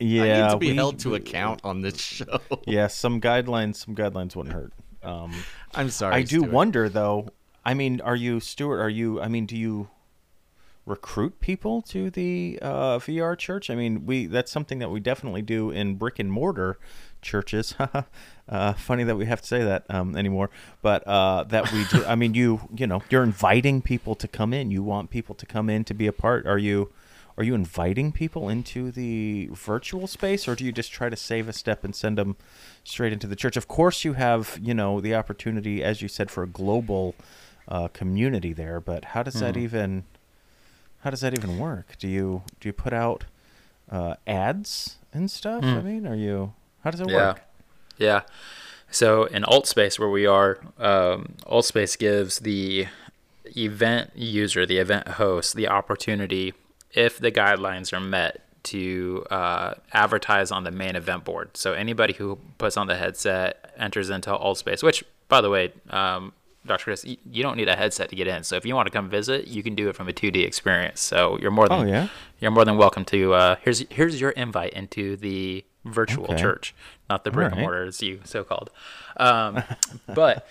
Yeah, 0.00 0.22
I 0.22 0.42
need 0.46 0.50
to 0.52 0.58
be 0.58 0.68
we- 0.70 0.74
held 0.76 0.98
to 1.00 1.14
account 1.14 1.60
on 1.64 1.80
this 1.80 1.98
show. 2.00 2.40
Yeah, 2.66 2.88
some 2.88 3.20
guidelines. 3.20 3.76
Some 3.76 3.94
guidelines 3.94 4.34
wouldn't 4.36 4.54
hurt. 4.54 4.72
Um, 5.02 5.32
I'm 5.74 5.90
sorry. 5.90 6.16
I 6.16 6.22
do 6.22 6.40
Stuart. 6.40 6.50
wonder 6.52 6.88
though. 6.88 7.28
I 7.64 7.74
mean, 7.74 8.00
are 8.00 8.16
you 8.16 8.40
Stuart? 8.40 8.80
Are 8.80 8.88
you? 8.90 9.20
I 9.20 9.28
mean, 9.28 9.46
do 9.46 9.56
you 9.56 9.88
recruit 10.84 11.40
people 11.40 11.80
to 11.80 12.10
the 12.10 12.58
uh, 12.60 12.98
VR 12.98 13.38
church? 13.38 13.70
I 13.70 13.74
mean, 13.74 14.04
we 14.04 14.26
that's 14.26 14.50
something 14.50 14.80
that 14.80 14.90
we 14.90 15.00
definitely 15.00 15.42
do 15.42 15.70
in 15.70 15.94
brick 15.94 16.18
and 16.18 16.30
mortar 16.30 16.78
churches. 17.24 17.74
uh, 18.48 18.72
funny 18.74 19.02
that 19.04 19.16
we 19.16 19.26
have 19.26 19.40
to 19.40 19.46
say 19.46 19.64
that 19.64 19.84
um, 19.88 20.16
anymore, 20.16 20.50
but 20.82 21.06
uh, 21.06 21.44
that 21.44 21.72
we 21.72 21.84
do. 21.86 22.04
I 22.04 22.14
mean, 22.14 22.34
you 22.34 22.60
you 22.74 22.86
know, 22.86 23.02
you're 23.10 23.22
inviting 23.22 23.82
people 23.82 24.14
to 24.16 24.28
come 24.28 24.52
in. 24.52 24.70
You 24.70 24.82
want 24.82 25.10
people 25.10 25.34
to 25.34 25.46
come 25.46 25.68
in 25.68 25.84
to 25.84 25.94
be 25.94 26.06
a 26.06 26.12
part. 26.12 26.46
Are 26.46 26.58
you? 26.58 26.92
Are 27.36 27.42
you 27.42 27.56
inviting 27.56 28.12
people 28.12 28.48
into 28.48 28.92
the 28.92 29.48
virtual 29.52 30.06
space, 30.06 30.46
or 30.46 30.54
do 30.54 30.64
you 30.64 30.70
just 30.70 30.92
try 30.92 31.08
to 31.08 31.16
save 31.16 31.48
a 31.48 31.52
step 31.52 31.82
and 31.82 31.92
send 31.92 32.16
them 32.16 32.36
straight 32.84 33.12
into 33.12 33.26
the 33.26 33.34
church? 33.34 33.56
Of 33.56 33.66
course, 33.66 34.04
you 34.04 34.12
have 34.12 34.56
you 34.62 34.72
know 34.72 35.00
the 35.00 35.16
opportunity, 35.16 35.82
as 35.82 36.00
you 36.00 36.06
said, 36.06 36.30
for 36.30 36.44
a 36.44 36.46
global 36.46 37.16
uh, 37.66 37.88
community 37.88 38.52
there. 38.52 38.80
But 38.80 39.06
how 39.06 39.24
does 39.24 39.34
that 39.40 39.56
even 39.56 40.04
how 41.00 41.10
does 41.10 41.20
that 41.20 41.36
even 41.36 41.58
work? 41.58 41.96
Do 41.98 42.08
you 42.08 42.42
do 42.60 42.68
you 42.68 42.72
put 42.72 42.92
out 42.92 43.24
uh, 43.90 44.14
ads 44.26 44.96
and 45.12 45.30
stuff? 45.30 45.62
I 45.62 45.80
mean, 45.82 46.06
are 46.06 46.16
you 46.16 46.54
how 46.84 46.90
does 46.90 47.00
it 47.00 47.08
Yeah. 47.10 47.16
work? 47.28 47.40
Yeah. 47.98 48.20
So 48.90 49.24
in 49.24 49.42
AltSpace 49.42 49.98
where 49.98 50.08
we 50.08 50.26
are, 50.26 50.58
um, 50.78 51.34
AltSpace 51.46 51.98
gives 51.98 52.38
the 52.40 52.86
event 53.56 54.10
user, 54.14 54.64
the 54.66 54.78
event 54.78 55.08
host, 55.08 55.56
the 55.56 55.68
opportunity, 55.68 56.54
if 56.92 57.18
the 57.18 57.32
guidelines 57.32 57.92
are 57.92 58.00
met, 58.00 58.40
to 58.64 59.26
uh, 59.30 59.74
advertise 59.92 60.50
on 60.50 60.64
the 60.64 60.70
main 60.70 60.96
event 60.96 61.22
board. 61.22 61.54
So 61.54 61.74
anybody 61.74 62.14
who 62.14 62.38
puts 62.56 62.78
on 62.78 62.86
the 62.86 62.96
headset 62.96 63.74
enters 63.76 64.08
into 64.08 64.30
AltSpace, 64.30 64.82
which, 64.82 65.04
by 65.28 65.42
the 65.42 65.50
way, 65.50 65.72
um, 65.90 66.32
Dr. 66.64 66.84
Chris, 66.84 67.04
you 67.04 67.42
don't 67.42 67.58
need 67.58 67.68
a 67.68 67.76
headset 67.76 68.08
to 68.08 68.16
get 68.16 68.26
in. 68.26 68.42
So 68.42 68.56
if 68.56 68.64
you 68.64 68.74
want 68.74 68.86
to 68.86 68.90
come 68.90 69.10
visit, 69.10 69.48
you 69.48 69.62
can 69.62 69.74
do 69.74 69.90
it 69.90 69.94
from 69.96 70.08
a 70.08 70.14
2D 70.14 70.46
experience. 70.46 71.00
So 71.02 71.36
you're 71.42 71.50
more 71.50 71.68
than 71.68 71.80
Oh, 71.80 71.84
yeah? 71.84 72.08
you're 72.40 72.52
more 72.52 72.64
than 72.64 72.78
welcome 72.78 73.04
to. 73.06 73.34
Uh, 73.34 73.56
here's 73.60 73.80
here's 73.90 74.18
your 74.18 74.30
invite 74.30 74.72
into 74.72 75.16
the 75.16 75.62
virtual 75.84 76.24
Okay. 76.24 76.36
church, 76.36 76.74
not 77.10 77.24
the 77.24 77.30
brick 77.30 77.46
and 77.46 77.56
right. 77.56 77.62
mortar 77.62 77.84
as 77.84 78.02
you 78.02 78.20
so 78.24 78.44
called. 78.44 78.70
Um, 79.16 79.62
but 80.14 80.46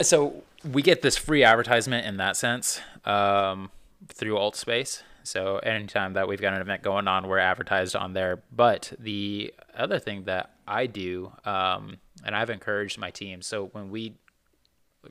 so 0.00 0.42
we 0.64 0.82
get 0.82 1.02
this 1.02 1.16
free 1.16 1.44
advertisement 1.44 2.06
in 2.06 2.16
that 2.18 2.36
sense 2.36 2.80
um, 3.04 3.70
through 4.08 4.34
AltSpace. 4.34 5.02
So 5.24 5.58
anytime 5.58 6.14
that 6.14 6.26
we've 6.26 6.40
got 6.40 6.54
an 6.54 6.60
event 6.60 6.82
going 6.82 7.06
on, 7.06 7.26
we're 7.28 7.38
advertised 7.38 7.94
on 7.94 8.14
there. 8.14 8.42
But 8.50 8.92
the 8.98 9.52
other 9.76 9.98
thing 9.98 10.24
that 10.24 10.52
I 10.66 10.86
do, 10.86 11.32
um, 11.44 11.98
and 12.24 12.34
I've 12.34 12.50
encouraged 12.50 12.98
my 12.98 13.10
team. 13.10 13.42
So 13.42 13.66
when 13.66 13.90
we 13.90 14.14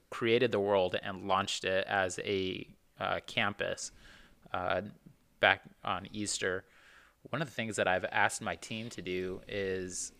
created 0.10 0.52
the 0.52 0.60
world 0.60 0.96
and 1.02 1.28
launched 1.28 1.66
it 1.66 1.86
as 1.88 2.20
a 2.20 2.68
uh, 3.00 3.20
campus 3.28 3.92
uh, 4.54 4.82
back 5.40 5.62
on 5.84 6.08
Easter, 6.12 6.64
one 7.30 7.42
of 7.42 7.48
the 7.48 7.54
things 7.54 7.76
that 7.76 7.88
I've 7.88 8.06
asked 8.06 8.42
my 8.42 8.56
team 8.56 8.90
to 8.90 9.02
do 9.02 9.42
is 9.48 10.12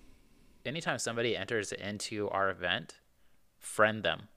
anytime 0.66 1.00
somebody 1.00 1.36
enters 1.36 1.72
into 1.72 2.30
our 2.30 2.50
event, 2.50 2.96
friend 3.60 4.04
them 4.04 4.28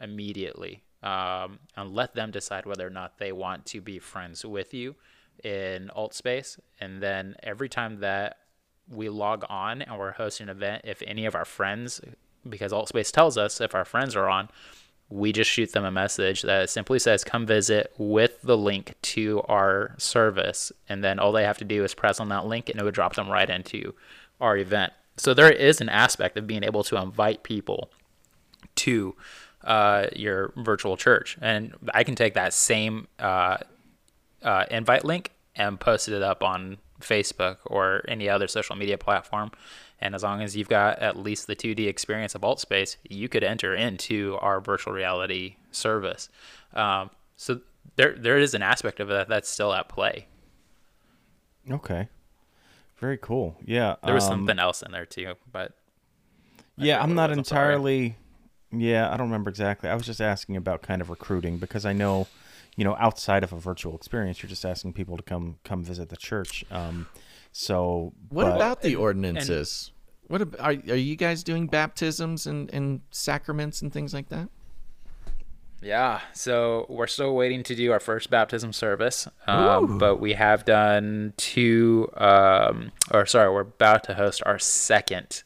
immediately 0.00 0.82
um, 1.02 1.58
and 1.76 1.94
let 1.94 2.14
them 2.14 2.30
decide 2.30 2.66
whether 2.66 2.86
or 2.86 2.90
not 2.90 3.18
they 3.18 3.32
want 3.32 3.66
to 3.66 3.80
be 3.80 3.98
friends 3.98 4.44
with 4.44 4.72
you 4.74 4.94
in 5.42 5.90
AltSpace. 5.96 6.58
And 6.80 7.02
then 7.02 7.36
every 7.42 7.68
time 7.68 8.00
that 8.00 8.36
we 8.88 9.08
log 9.08 9.44
on 9.48 9.82
and 9.82 9.98
we're 9.98 10.12
hosting 10.12 10.48
an 10.48 10.56
event, 10.56 10.82
if 10.84 11.02
any 11.06 11.26
of 11.26 11.34
our 11.34 11.44
friends, 11.44 12.00
because 12.48 12.72
AltSpace 12.72 13.10
tells 13.10 13.38
us 13.38 13.60
if 13.60 13.74
our 13.74 13.84
friends 13.84 14.14
are 14.16 14.28
on, 14.28 14.48
we 15.10 15.32
just 15.32 15.50
shoot 15.50 15.72
them 15.72 15.84
a 15.84 15.90
message 15.90 16.42
that 16.42 16.70
simply 16.70 16.98
says 16.98 17.24
come 17.24 17.44
visit 17.44 17.92
with 17.98 18.40
the 18.42 18.56
link 18.56 18.94
to 19.02 19.42
our 19.48 19.94
service. 19.98 20.70
And 20.88 21.02
then 21.02 21.18
all 21.18 21.32
they 21.32 21.44
have 21.44 21.58
to 21.58 21.64
do 21.64 21.84
is 21.84 21.94
press 21.94 22.20
on 22.20 22.28
that 22.28 22.46
link 22.46 22.68
and 22.68 22.80
it 22.80 22.84
would 22.84 22.94
drop 22.94 23.16
them 23.16 23.28
right 23.28 23.50
into 23.50 23.94
our 24.40 24.56
event. 24.56 24.92
So 25.16 25.34
there 25.34 25.50
is 25.50 25.80
an 25.80 25.88
aspect 25.88 26.38
of 26.38 26.46
being 26.46 26.62
able 26.62 26.84
to 26.84 26.96
invite 26.96 27.42
people 27.42 27.90
to 28.76 29.16
uh, 29.64 30.06
your 30.14 30.52
virtual 30.56 30.96
church. 30.96 31.36
And 31.40 31.74
i 31.92 32.04
can 32.04 32.14
take 32.14 32.34
that 32.34 32.54
same 32.54 33.08
uh, 33.18 33.58
uh, 34.42 34.64
invite 34.70 35.04
link 35.04 35.32
and 35.56 35.78
post 35.78 36.08
it 36.08 36.22
up 36.22 36.42
on 36.42 36.78
facebook 37.00 37.56
or 37.66 38.02
any 38.08 38.28
other 38.28 38.46
social 38.48 38.76
media 38.76 38.96
platform 38.98 39.50
and 40.00 40.14
as 40.14 40.22
long 40.22 40.40
as 40.42 40.56
you've 40.56 40.68
got 40.68 40.98
at 41.00 41.16
least 41.16 41.46
the 41.46 41.54
2D 41.54 41.86
experience 41.86 42.34
of 42.34 42.40
AltSpace, 42.40 42.96
you 43.08 43.28
could 43.28 43.44
enter 43.44 43.74
into 43.74 44.38
our 44.40 44.58
virtual 44.60 44.94
reality 44.94 45.56
service. 45.72 46.30
Um, 46.72 47.10
so 47.36 47.60
there, 47.96 48.14
there 48.16 48.38
is 48.38 48.54
an 48.54 48.62
aspect 48.62 48.98
of 49.00 49.08
that 49.08 49.28
that's 49.28 49.48
still 49.48 49.72
at 49.74 49.88
play. 49.90 50.26
Okay, 51.70 52.08
very 52.98 53.18
cool. 53.18 53.56
Yeah, 53.64 53.96
There 54.04 54.14
was 54.14 54.24
um, 54.24 54.30
something 54.40 54.58
else 54.58 54.82
in 54.82 54.90
there 54.92 55.04
too, 55.06 55.34
but 55.52 55.72
Yeah, 56.76 57.02
I'm 57.02 57.14
not 57.14 57.30
it 57.30 57.32
was, 57.36 57.38
I'm 57.38 57.44
sorry. 57.44 57.74
entirely. 57.74 58.16
Yeah, 58.72 59.12
I 59.12 59.16
don't 59.16 59.26
remember 59.26 59.50
exactly. 59.50 59.90
I 59.90 59.94
was 59.94 60.06
just 60.06 60.20
asking 60.22 60.56
about 60.56 60.80
kind 60.80 61.02
of 61.02 61.10
recruiting 61.10 61.58
because 61.58 61.84
I 61.84 61.92
know, 61.92 62.26
you 62.80 62.84
know, 62.84 62.96
outside 62.98 63.44
of 63.44 63.52
a 63.52 63.58
virtual 63.60 63.94
experience, 63.94 64.42
you're 64.42 64.48
just 64.48 64.64
asking 64.64 64.94
people 64.94 65.14
to 65.18 65.22
come 65.22 65.58
come 65.64 65.84
visit 65.84 66.08
the 66.08 66.16
church. 66.16 66.64
Um, 66.70 67.06
so 67.52 68.14
What 68.30 68.44
but- 68.44 68.56
about 68.56 68.80
the 68.80 68.96
ordinances? 68.96 69.92
what 70.28 70.40
ab- 70.40 70.56
are 70.58 70.70
are 70.94 71.02
you 71.10 71.14
guys 71.14 71.42
doing 71.44 71.66
baptisms 71.66 72.46
and, 72.46 72.72
and 72.72 73.02
sacraments 73.10 73.82
and 73.82 73.92
things 73.92 74.14
like 74.14 74.30
that? 74.30 74.48
Yeah, 75.82 76.20
so 76.32 76.86
we're 76.88 77.06
still 77.06 77.34
waiting 77.34 77.62
to 77.64 77.74
do 77.74 77.92
our 77.92 78.00
first 78.00 78.30
baptism 78.30 78.72
service, 78.72 79.28
um, 79.46 79.98
but 79.98 80.16
we 80.20 80.32
have 80.34 80.64
done 80.64 81.32
two, 81.38 82.08
um, 82.16 82.92
or 83.12 83.24
sorry, 83.26 83.50
we're 83.52 83.60
about 83.62 84.04
to 84.04 84.14
host 84.14 84.42
our 84.46 84.58
second 84.58 85.42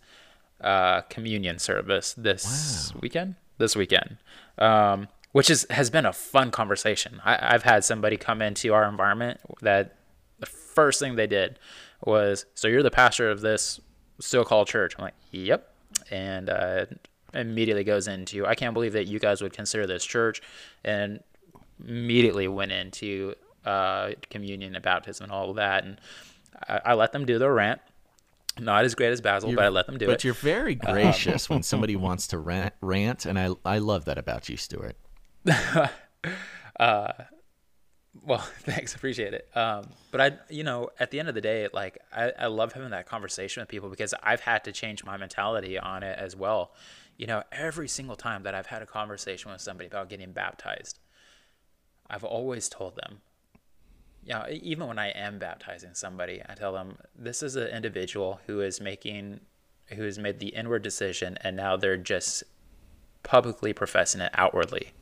uh, 0.60 1.00
communion 1.02 1.58
service 1.58 2.14
this 2.14 2.92
weekend. 3.00 3.34
This 3.58 3.74
weekend, 3.76 4.18
um, 4.58 5.06
which 5.34 5.50
is 5.50 5.66
has 5.68 5.90
been 5.90 6.06
a 6.06 6.12
fun 6.12 6.52
conversation. 6.52 7.20
I, 7.24 7.54
I've 7.54 7.64
had 7.64 7.84
somebody 7.84 8.16
come 8.16 8.40
into 8.40 8.72
our 8.72 8.88
environment 8.88 9.40
that 9.62 9.96
the 10.38 10.46
first 10.46 11.00
thing 11.00 11.16
they 11.16 11.26
did 11.26 11.58
was, 12.04 12.46
"So 12.54 12.68
you're 12.68 12.84
the 12.84 12.92
pastor 12.92 13.28
of 13.32 13.40
this 13.40 13.80
so-called 14.20 14.68
church?" 14.68 14.94
I'm 14.96 15.06
like, 15.06 15.14
"Yep," 15.32 15.68
and 16.12 16.48
uh, 16.48 16.86
immediately 17.34 17.82
goes 17.82 18.06
into, 18.06 18.46
"I 18.46 18.54
can't 18.54 18.74
believe 18.74 18.92
that 18.92 19.08
you 19.08 19.18
guys 19.18 19.42
would 19.42 19.52
consider 19.52 19.88
this 19.88 20.04
church," 20.04 20.40
and 20.84 21.18
immediately 21.84 22.46
went 22.46 22.70
into 22.70 23.34
uh, 23.64 24.10
communion 24.30 24.76
and 24.76 24.84
baptism 24.84 25.24
and 25.24 25.32
all 25.32 25.50
of 25.50 25.56
that, 25.56 25.82
and 25.82 26.00
I, 26.68 26.80
I 26.84 26.94
let 26.94 27.10
them 27.10 27.26
do 27.26 27.40
their 27.40 27.52
rant. 27.52 27.80
Not 28.60 28.84
as 28.84 28.94
great 28.94 29.10
as 29.10 29.20
Basil, 29.20 29.52
but 29.52 29.64
I 29.64 29.68
let 29.68 29.86
them 29.86 29.98
do 29.98 30.06
but 30.06 30.12
it. 30.12 30.14
But 30.18 30.24
you're 30.24 30.34
very 30.34 30.76
gracious 30.76 31.50
when 31.50 31.64
somebody 31.64 31.96
wants 31.96 32.28
to 32.28 32.38
rant, 32.38 32.74
rant, 32.80 33.26
and 33.26 33.36
I 33.36 33.48
I 33.64 33.78
love 33.78 34.04
that 34.04 34.16
about 34.16 34.48
you, 34.48 34.56
Stuart. 34.56 34.94
Well, 38.22 38.38
thanks, 38.60 38.94
appreciate 38.94 39.34
it. 39.34 39.48
Um, 39.54 39.88
but 40.10 40.20
I, 40.20 40.32
you 40.48 40.64
know, 40.64 40.90
at 40.98 41.10
the 41.10 41.18
end 41.18 41.28
of 41.28 41.34
the 41.34 41.40
day, 41.40 41.68
like 41.72 41.98
I, 42.12 42.32
I 42.38 42.46
love 42.46 42.72
having 42.72 42.90
that 42.90 43.06
conversation 43.06 43.60
with 43.60 43.68
people 43.68 43.90
because 43.90 44.14
I've 44.22 44.40
had 44.40 44.64
to 44.64 44.72
change 44.72 45.04
my 45.04 45.16
mentality 45.16 45.78
on 45.78 46.02
it 46.02 46.18
as 46.18 46.34
well. 46.34 46.72
You 47.16 47.26
know, 47.26 47.42
every 47.52 47.88
single 47.88 48.16
time 48.16 48.42
that 48.42 48.54
I've 48.54 48.66
had 48.66 48.82
a 48.82 48.86
conversation 48.86 49.50
with 49.50 49.60
somebody 49.60 49.86
about 49.86 50.08
getting 50.08 50.32
baptized, 50.32 50.98
I've 52.08 52.24
always 52.24 52.68
told 52.68 52.96
them, 52.96 53.20
you 54.24 54.32
know, 54.32 54.46
even 54.50 54.88
when 54.88 54.98
I 54.98 55.08
am 55.10 55.38
baptizing 55.38 55.90
somebody, 55.94 56.42
I 56.48 56.54
tell 56.54 56.72
them 56.72 56.96
this 57.16 57.42
is 57.42 57.56
an 57.56 57.68
individual 57.68 58.40
who 58.46 58.60
is 58.62 58.80
making, 58.80 59.40
who 59.88 60.02
has 60.02 60.18
made 60.18 60.40
the 60.40 60.48
inward 60.48 60.82
decision, 60.82 61.38
and 61.42 61.56
now 61.56 61.76
they're 61.76 61.96
just 61.96 62.42
publicly 63.22 63.72
professing 63.72 64.20
it 64.20 64.30
outwardly 64.34 64.92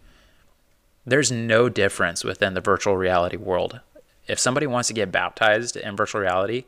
there's 1.05 1.33
no 1.33 1.69
difference 1.69 2.25
within 2.25 2.55
the 2.55 2.61
virtual 2.61 2.97
reality 2.97 3.37
world. 3.37 3.81
If 4.29 4.39
somebody 4.39 4.67
wants 4.67 4.89
to 4.89 4.95
get 4.95 5.13
baptized 5.13 5.77
in 5.77 5.97
virtual 5.97 6.21
reality, 6.21 6.65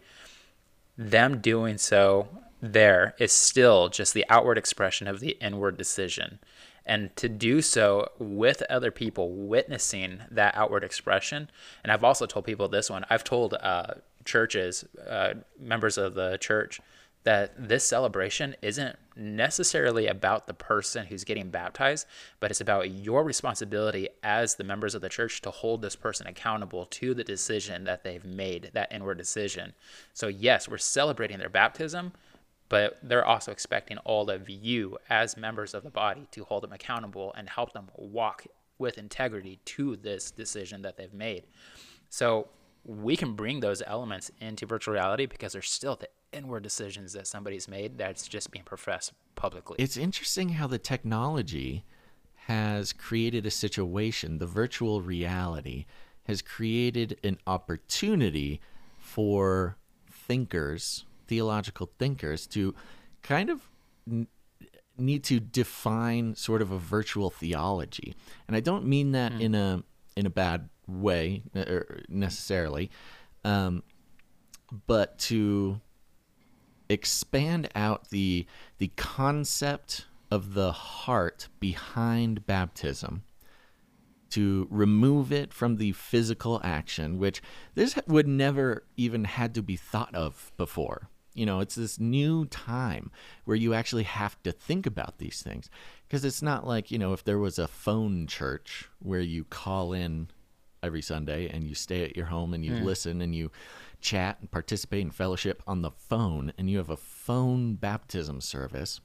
them 0.97 1.41
doing 1.41 1.79
so 1.79 2.29
there 2.61 3.15
is 3.19 3.31
still 3.33 3.89
just 3.89 4.15
the 4.15 4.25
outward 4.29 4.59
expression 4.59 5.07
of 5.07 5.21
the 5.21 5.37
inward 5.41 5.77
decision. 5.77 6.39
And 6.87 7.15
to 7.17 7.29
do 7.29 7.63
so 7.63 8.09
with 8.19 8.63
other 8.69 8.91
people 8.91 9.31
witnessing 9.31 10.21
that 10.31 10.55
outward 10.55 10.85
expression. 10.85 11.51
And 11.83 11.93
I've 11.93 12.05
also 12.05 12.27
told 12.27 12.45
people 12.45 12.69
this 12.69 12.91
one. 12.91 13.05
I've 13.09 13.25
told 13.25 13.55
uh, 13.55 13.95
churches, 14.25 14.85
uh, 15.09 15.35
members 15.59 15.97
of 15.97 16.15
the 16.15 16.37
church, 16.39 16.81
that 17.25 17.69
this 17.69 17.87
celebration 17.87 18.55
isn't 18.63 18.97
necessarily 19.17 20.07
about 20.07 20.47
the 20.47 20.55
person 20.55 21.07
who's 21.07 21.25
getting 21.25 21.49
baptized, 21.49 22.07
but 22.39 22.51
it's 22.51 22.61
about 22.61 22.91
your 22.91 23.25
responsibility 23.25 24.09
as 24.23 24.55
the 24.55 24.65
members 24.65 24.95
of 24.95 25.01
the 25.01 25.09
church 25.09 25.41
to 25.41 25.51
hold 25.51 25.81
this 25.81 25.97
person 25.97 26.27
accountable 26.27 26.85
to 26.87 27.15
the 27.15 27.25
decision 27.25 27.85
that 27.85 28.05
they've 28.05 28.25
made, 28.25 28.71
that 28.75 28.93
inward 28.93 29.17
decision. 29.17 29.73
So, 30.13 30.29
yes, 30.29 30.69
we're 30.69 30.79
celebrating 30.79 31.39
their 31.39 31.49
baptism, 31.49 32.13
but 32.69 32.99
they're 33.03 33.25
also 33.25 33.53
expecting 33.53 33.99
all 33.99 34.29
of 34.31 34.51
you 34.51 34.99
as 35.09 35.37
members 35.37 35.73
of 35.75 35.83
the 35.83 35.91
body 35.91 36.27
to 36.33 36.45
hold 36.45 36.63
them 36.63 36.73
accountable 36.73 37.33
and 37.37 37.49
help 37.49 37.73
them 37.73 37.91
walk 37.97 38.47
with 38.79 38.99
integrity 38.99 39.61
to 39.65 39.97
this 39.97 40.31
decision 40.31 40.83
that 40.83 40.97
they've 40.97 41.15
made. 41.15 41.45
So 42.11 42.49
we 42.85 43.17
can 43.17 43.35
bring 43.35 43.61
those 43.61 43.83
elements 43.87 44.31
into 44.41 44.67
virtual 44.67 44.95
reality 44.95 45.27
because 45.27 45.55
they're 45.55 45.63
still 45.63 45.97
the 45.97 46.09
inward 46.33 46.63
decisions 46.63 47.13
that 47.13 47.27
somebody's 47.27 47.69
made 47.69 47.97
that's 47.97 48.29
just 48.29 48.51
being 48.51 48.65
professed 48.65 49.13
publicly. 49.35 49.77
It's 49.79 49.97
interesting 49.97 50.51
how 50.51 50.67
the 50.67 50.79
technology 50.79 51.85
has 52.47 52.93
created 52.93 53.47
a 53.47 53.51
situation, 53.51 54.39
the 54.39 54.47
virtual 54.47 55.01
reality 55.01 55.87
has 56.25 56.43
created 56.43 57.19
an 57.25 57.39
opportunity 57.47 58.61
for 58.99 59.77
thinkers, 60.11 61.05
theological 61.27 61.91
thinkers, 61.99 62.47
to 62.47 62.75
kind 63.23 63.51
of 63.51 63.69
n- 64.11 64.27
need 64.99 65.25
to 65.25 65.41
define 65.41 66.35
sort 66.35 66.63
of 66.63 66.71
a 66.71 66.79
virtual 66.79 67.31
theology. 67.31 68.15
And 68.47 68.57
I 68.57 68.61
don't 68.61 68.87
mean 68.87 69.13
that 69.13 69.33
hmm. 69.33 69.41
in 69.41 69.55
a 69.55 69.83
in 70.17 70.27
a 70.27 70.31
bad 70.31 70.69
way 70.87 71.43
er, 71.57 72.01
necessarily, 72.09 72.91
um, 73.45 73.83
but 74.87 75.19
to 75.19 75.81
expand 76.89 77.69
out 77.75 78.11
the 78.11 78.47
the 78.79 78.89
concept 78.97 80.07
of 80.31 80.55
the 80.55 80.73
heart 80.73 81.49
behind 81.61 82.47
baptism 82.47 83.23
to 84.31 84.67
remove 84.69 85.33
it 85.33 85.53
from 85.53 85.77
the 85.77 85.93
physical 85.93 86.61
action 86.65 87.19
which 87.19 87.41
this 87.75 87.97
would 88.09 88.27
never 88.27 88.85
even 88.97 89.25
had 89.25 89.55
to 89.55 89.63
be 89.63 89.77
thought 89.77 90.13
of 90.15 90.51
before. 90.57 91.09
You 91.35 91.47
know 91.47 91.61
it's 91.61 91.75
this 91.75 91.99
new 91.99 92.45
time 92.47 93.11
where 93.45 93.57
you 93.57 93.75
actually 93.75 94.05
have 94.05 94.41
to 94.43 94.53
think 94.53 94.87
about 94.87 95.19
these 95.19 95.43
things. 95.43 95.69
Because 96.07 96.25
it's 96.25 96.43
not 96.43 96.67
like 96.67 96.91
you 96.91 96.99
know 96.99 97.13
if 97.13 97.25
there 97.25 97.39
was 97.39 97.59
a 97.59 97.69
phone 97.69 98.27
church 98.27 98.89
where 98.99 99.21
you 99.21 99.45
call 99.45 99.93
in 99.93 100.29
every 100.85 101.03
Sunday 101.03 101.49
and 101.49 101.65
you 101.65 101.75
stay 101.75 102.05
at 102.05 102.17
your 102.17 102.27
home 102.27 102.55
and 102.55 102.65
you 102.65 102.75
listen 102.75 103.21
and 103.21 103.35
you 103.35 103.51
chat 104.01 104.37
and 104.41 104.51
participate 104.51 105.01
in 105.01 105.11
fellowship 105.11 105.63
on 105.67 105.83
the 105.83 105.91
phone 105.91 106.53
and 106.59 106.69
you 106.71 106.79
have 106.79 106.91
a 106.91 106.97
phone 106.97 107.75
baptism 107.75 108.41
service. 108.41 109.01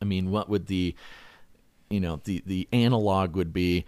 I 0.00 0.04
mean, 0.04 0.30
what 0.30 0.48
would 0.48 0.66
the 0.66 0.94
you 1.90 2.00
know, 2.00 2.20
the 2.24 2.42
the 2.46 2.68
analog 2.72 3.34
would 3.34 3.52
be 3.52 3.84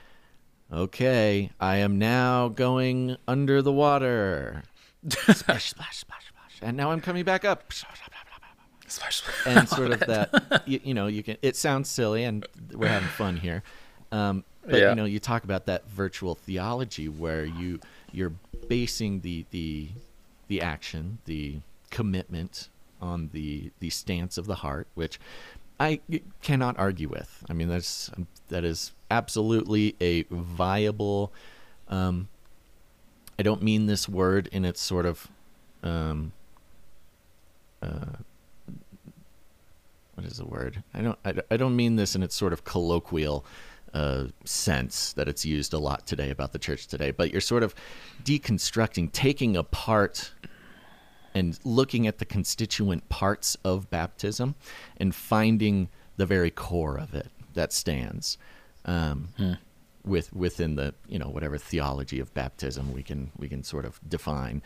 okay, 0.73 1.51
I 1.61 1.77
am 1.77 1.99
now 1.99 2.49
going 2.49 3.17
under 3.29 3.63
the 3.63 3.73
water. 3.73 4.63
splash 5.09 5.71
splash 5.71 5.99
splash 5.99 6.29
splash. 6.29 6.59
And 6.63 6.77
now 6.77 6.91
I'm 6.91 7.01
coming 7.01 7.25
back 7.25 7.45
up. 7.45 7.73
and 9.47 9.69
sort 9.69 9.93
of 9.93 10.01
that 10.09 10.63
you, 10.67 10.81
you 10.83 10.95
know 10.95 11.07
you 11.07 11.23
can 11.23 11.37
it 11.43 11.55
sounds 11.55 11.89
silly 11.89 12.25
and 12.25 12.45
we're 12.73 12.89
having 12.89 13.09
fun 13.11 13.37
here 13.37 13.63
um, 14.11 14.45
but 14.71 14.79
Yeah. 14.81 14.91
you 14.91 14.95
know 14.95 15.05
you 15.05 15.19
talk 15.19 15.45
about 15.45 15.67
that 15.67 15.89
virtual 15.89 16.35
theology 16.35 17.09
where 17.09 17.45
you 17.45 17.81
you're 18.13 18.33
basing 18.69 19.21
the 19.21 19.45
the 19.51 19.89
the 20.49 20.61
action 20.61 21.19
the 21.27 21.59
commitment 21.91 22.69
on 23.01 23.31
the 23.33 23.71
the 23.81 23.91
stance 23.91 24.39
of 24.39 24.47
the 24.47 24.57
heart 24.57 24.87
which 24.95 25.19
i 25.79 26.01
cannot 26.43 26.79
argue 26.79 27.09
with 27.09 27.45
i 27.49 27.53
mean 27.53 27.69
that's 27.69 28.11
that 28.49 28.65
is 28.65 28.93
absolutely 29.11 29.97
a 30.01 30.23
viable 30.31 31.33
um, 31.89 32.29
i 33.39 33.43
don't 33.43 33.63
mean 33.63 33.87
this 33.87 34.09
word 34.09 34.49
in 34.53 34.65
its 34.65 34.81
sort 34.81 35.07
of 35.07 35.29
um, 35.83 36.33
what 40.15 40.31
is 40.31 40.37
the 40.37 40.45
word? 40.45 40.83
I 40.93 41.01
don't 41.01 41.19
I, 41.25 41.35
I 41.51 41.57
don't 41.57 41.75
mean 41.75 41.97
this 41.97 42.15
in 42.15 42.23
its 42.23 42.35
sort 42.35 42.53
of 42.53 42.65
colloquial 42.65 43.45
uh, 43.95 44.27
sense 44.45 45.13
that 45.15 45.29
it's 45.29 45.45
used 45.45 45.73
a 45.73 45.79
lot 45.79 46.07
today 46.07 46.31
about 46.31 46.53
the 46.53 46.59
church 46.59 46.87
today, 46.87 47.11
but 47.11 47.33
you're 47.33 47.41
sort 47.41 47.63
of 47.63 47.75
deconstructing, 48.25 49.13
taking 49.13 49.57
apart 49.57 50.33
and 51.35 51.59
looking 51.65 52.07
at 52.07 52.19
the 52.19 52.25
constituent 52.25 53.09
parts 53.09 53.57
of 53.65 53.89
baptism 53.91 54.55
and 54.97 55.15
finding 55.15 55.89
the 56.17 56.27
very 56.27 56.51
core 56.51 56.99
of 56.99 57.15
it 57.15 57.29
that 57.55 57.73
stands 57.73 58.37
um, 58.85 59.29
with 60.05 60.33
within 60.33 60.77
the 60.77 60.95
you 61.09 61.19
know 61.19 61.29
whatever 61.29 61.59
theology 61.59 62.21
of 62.21 62.33
baptism 62.35 62.93
we 62.93 63.03
can 63.03 63.31
we 63.39 63.49
can 63.49 63.63
sort 63.63 63.85
of 63.85 64.01
define. 64.09 64.63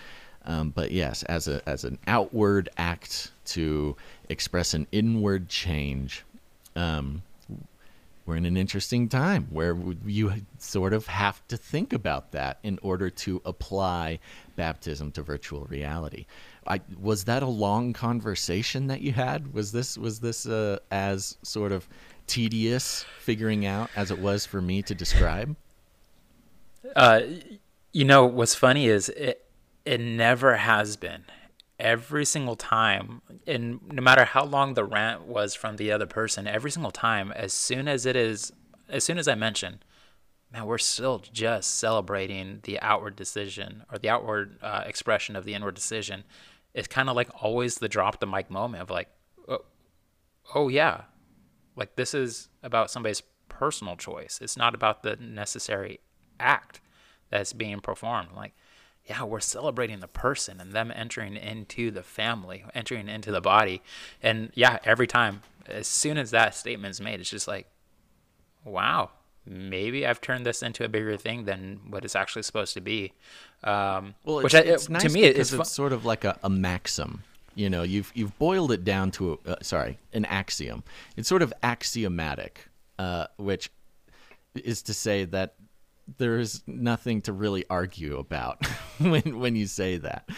Um, 0.46 0.70
but 0.70 0.90
yes, 0.90 1.22
as 1.24 1.48
a 1.48 1.66
as 1.68 1.84
an 1.84 1.98
outward 2.06 2.68
act 2.76 3.32
to 3.46 3.96
express 4.28 4.74
an 4.74 4.86
inward 4.92 5.48
change, 5.48 6.24
um, 6.76 7.22
we're 8.26 8.36
in 8.36 8.46
an 8.46 8.56
interesting 8.56 9.08
time 9.08 9.48
where 9.50 9.76
you 10.06 10.32
sort 10.58 10.92
of 10.92 11.06
have 11.06 11.46
to 11.48 11.56
think 11.56 11.92
about 11.92 12.32
that 12.32 12.58
in 12.62 12.78
order 12.82 13.10
to 13.10 13.42
apply 13.44 14.18
baptism 14.56 15.10
to 15.12 15.22
virtual 15.22 15.66
reality. 15.66 16.26
I, 16.66 16.80
was 16.98 17.24
that 17.24 17.42
a 17.42 17.48
long 17.48 17.92
conversation 17.92 18.86
that 18.86 19.02
you 19.02 19.12
had? 19.12 19.52
Was 19.52 19.72
this 19.72 19.98
was 19.98 20.20
this 20.20 20.46
uh, 20.46 20.78
as 20.90 21.36
sort 21.42 21.72
of 21.72 21.86
tedious 22.26 23.04
figuring 23.20 23.66
out 23.66 23.90
as 23.94 24.10
it 24.10 24.18
was 24.18 24.46
for 24.46 24.62
me 24.62 24.80
to 24.82 24.94
describe? 24.94 25.54
Uh, 26.96 27.20
you 27.92 28.04
know 28.04 28.24
what's 28.24 28.54
funny 28.54 28.88
is 28.88 29.10
it 29.10 29.44
it 29.84 30.00
never 30.00 30.56
has 30.56 30.96
been. 30.96 31.24
Every 31.78 32.24
single 32.24 32.54
time, 32.54 33.20
and 33.46 33.80
no 33.90 34.00
matter 34.00 34.24
how 34.24 34.44
long 34.44 34.74
the 34.74 34.84
rant 34.84 35.26
was 35.26 35.54
from 35.54 35.76
the 35.76 35.90
other 35.90 36.06
person, 36.06 36.46
every 36.46 36.70
single 36.70 36.92
time, 36.92 37.32
as 37.32 37.52
soon 37.52 37.88
as 37.88 38.06
it 38.06 38.14
is, 38.14 38.52
as 38.88 39.02
soon 39.02 39.18
as 39.18 39.26
I 39.26 39.34
mention, 39.34 39.82
man, 40.52 40.66
we're 40.66 40.78
still 40.78 41.18
just 41.32 41.74
celebrating 41.76 42.60
the 42.62 42.80
outward 42.80 43.16
decision 43.16 43.82
or 43.90 43.98
the 43.98 44.08
outward 44.08 44.56
uh, 44.62 44.84
expression 44.86 45.34
of 45.34 45.44
the 45.44 45.54
inward 45.54 45.74
decision. 45.74 46.22
It's 46.74 46.86
kind 46.86 47.08
of 47.08 47.16
like 47.16 47.28
always 47.42 47.76
the 47.76 47.88
drop 47.88 48.20
the 48.20 48.26
mic 48.26 48.50
moment 48.50 48.82
of 48.82 48.90
like, 48.90 49.08
oh, 49.48 49.64
oh 50.54 50.68
yeah, 50.68 51.02
like 51.74 51.96
this 51.96 52.14
is 52.14 52.48
about 52.62 52.90
somebody's 52.90 53.22
personal 53.48 53.96
choice. 53.96 54.38
It's 54.40 54.56
not 54.56 54.74
about 54.74 55.02
the 55.02 55.16
necessary 55.16 56.00
act 56.38 56.80
that's 57.30 57.52
being 57.52 57.80
performed. 57.80 58.28
Like, 58.34 58.54
yeah, 59.06 59.22
we're 59.22 59.40
celebrating 59.40 60.00
the 60.00 60.08
person 60.08 60.60
and 60.60 60.72
them 60.72 60.90
entering 60.94 61.36
into 61.36 61.90
the 61.90 62.02
family, 62.02 62.64
entering 62.74 63.08
into 63.08 63.30
the 63.30 63.40
body. 63.40 63.82
And 64.22 64.50
yeah, 64.54 64.78
every 64.84 65.06
time, 65.06 65.42
as 65.66 65.86
soon 65.86 66.16
as 66.16 66.30
that 66.30 66.54
statement 66.54 66.92
is 66.92 67.00
made, 67.00 67.20
it's 67.20 67.28
just 67.28 67.46
like, 67.46 67.66
wow, 68.64 69.10
maybe 69.46 70.06
I've 70.06 70.22
turned 70.22 70.46
this 70.46 70.62
into 70.62 70.84
a 70.84 70.88
bigger 70.88 71.16
thing 71.18 71.44
than 71.44 71.80
what 71.88 72.04
it's 72.04 72.16
actually 72.16 72.42
supposed 72.42 72.72
to 72.74 72.80
be. 72.80 73.12
Um, 73.62 74.14
Well, 74.24 74.42
which 74.42 74.54
I, 74.54 74.60
it's 74.60 74.88
nice 74.88 75.02
to 75.02 75.10
me, 75.10 75.24
it's, 75.24 75.52
it's, 75.52 75.70
sort 75.70 75.92
of 75.92 76.06
like 76.06 76.24
a, 76.24 76.38
a 76.42 76.48
maxim. 76.48 77.22
You 77.54 77.70
know, 77.70 77.82
you've 77.82 78.10
you've 78.16 78.36
boiled 78.38 78.72
it 78.72 78.84
down 78.84 79.12
to 79.12 79.38
a, 79.46 79.50
uh, 79.52 79.56
sorry, 79.62 79.98
an 80.12 80.24
axiom. 80.24 80.82
It's 81.16 81.28
sort 81.28 81.40
of 81.40 81.52
axiomatic, 81.62 82.66
uh, 82.98 83.26
which 83.36 83.70
is 84.56 84.82
to 84.82 84.94
say 84.94 85.24
that 85.26 85.54
there 86.18 86.38
is 86.38 86.62
nothing 86.66 87.22
to 87.22 87.32
really 87.32 87.64
argue 87.70 88.18
about 88.18 88.64
when 88.98 89.38
when 89.38 89.56
you 89.56 89.66
say 89.66 89.96
that, 89.98 90.28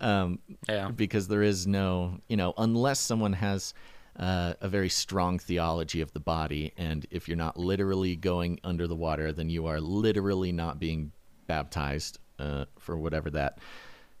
um, 0.00 0.38
Yeah. 0.68 0.88
because 0.90 1.28
there 1.28 1.42
is 1.42 1.66
no, 1.66 2.18
you 2.28 2.36
know, 2.36 2.54
unless 2.58 3.00
someone 3.00 3.32
has 3.34 3.74
uh, 4.18 4.54
a 4.60 4.68
very 4.68 4.88
strong 4.88 5.38
theology 5.38 6.00
of 6.00 6.12
the 6.12 6.20
body, 6.20 6.72
and 6.76 7.06
if 7.10 7.26
you're 7.26 7.36
not 7.36 7.56
literally 7.56 8.14
going 8.16 8.60
under 8.62 8.86
the 8.86 8.94
water, 8.94 9.32
then 9.32 9.50
you 9.50 9.66
are 9.66 9.80
literally 9.80 10.52
not 10.52 10.78
being 10.78 11.10
baptized 11.46 12.18
uh, 12.38 12.64
for 12.78 12.96
whatever 12.96 13.28
that 13.30 13.58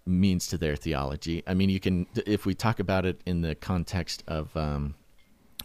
means 0.06 0.48
to 0.48 0.58
their 0.58 0.74
theology. 0.76 1.42
I 1.46 1.54
mean, 1.54 1.70
you 1.70 1.80
can 1.80 2.06
if 2.26 2.44
we 2.44 2.54
talk 2.54 2.80
about 2.80 3.06
it 3.06 3.20
in 3.24 3.42
the 3.42 3.54
context 3.54 4.24
of 4.26 4.56
um, 4.56 4.94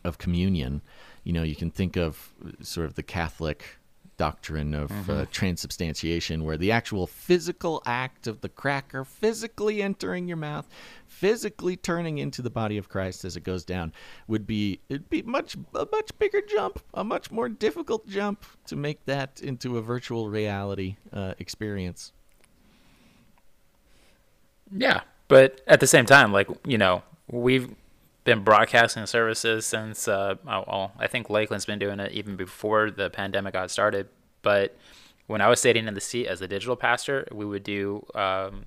of 0.04 0.17
communion, 0.17 0.82
you 1.23 1.34
know, 1.34 1.43
you 1.43 1.56
can 1.56 1.71
think 1.71 1.95
of 1.97 2.32
sort 2.62 2.86
of 2.86 2.93
the 2.95 3.04
Catholic 3.04 3.79
doctrine 4.19 4.73
of 4.73 5.10
uh, 5.10 5.25
transubstantiation, 5.32 6.43
where 6.43 6.58
the 6.58 6.73
actual 6.73 7.08
physical 7.08 7.82
act 7.86 8.27
of 8.27 8.41
the 8.41 8.49
cracker 8.49 9.05
physically 9.05 9.82
entering 9.82 10.27
your 10.27 10.36
mouth, 10.36 10.67
physically 11.08 11.77
turning 11.77 12.17
into 12.17 12.41
the 12.41 12.49
body 12.49 12.77
of 12.77 12.89
Christ 12.89 13.23
as 13.23 13.38
it 13.38 13.45
goes 13.45 13.63
down, 13.63 13.93
would 14.27 14.45
be 14.45 14.82
it'd 14.89 15.10
be 15.10 15.21
much 15.21 15.55
a 15.73 15.88
much 15.89 16.12
bigger 16.19 16.41
jump, 16.41 16.82
a 16.93 17.03
much 17.03 17.32
more 17.32 17.47
difficult 17.47 18.08
jump 18.10 18.45
to 18.67 18.75
make 18.75 19.05
that 19.05 19.39
into 19.41 19.77
a 19.77 19.82
virtual 19.82 20.29
reality 20.29 20.97
uh, 21.13 21.34
experience. 21.39 22.12
Yeah, 24.69 25.01
but 25.29 25.62
at 25.65 25.79
the 25.79 25.88
same 25.88 26.05
time, 26.05 26.34
like 26.34 26.49
you 26.67 26.77
know, 26.77 27.03
we've 27.32 27.73
been 28.23 28.43
broadcasting 28.43 29.05
services 29.05 29.65
since 29.65 30.08
uh, 30.08 30.36
well, 30.45 30.91
I 30.97 31.08
think 31.08 31.29
Lakeland's 31.29 31.65
been 31.65 31.79
doing 31.79 31.99
it 31.99 32.12
even 32.12 32.36
before 32.36 32.91
the 32.91 33.10
pandemic 33.10 33.53
got 33.53 33.71
started. 33.71 34.10
But 34.41 34.77
when 35.27 35.41
I 35.41 35.47
was 35.47 35.60
sitting 35.62 35.88
in 35.88 35.93
the 35.93 36.01
seat 36.01 36.27
as 36.27 36.39
the 36.39 36.47
digital 36.47 36.75
pastor, 36.75 37.27
we 37.32 37.45
would 37.45 37.63
do 37.63 38.05
um, 38.15 38.65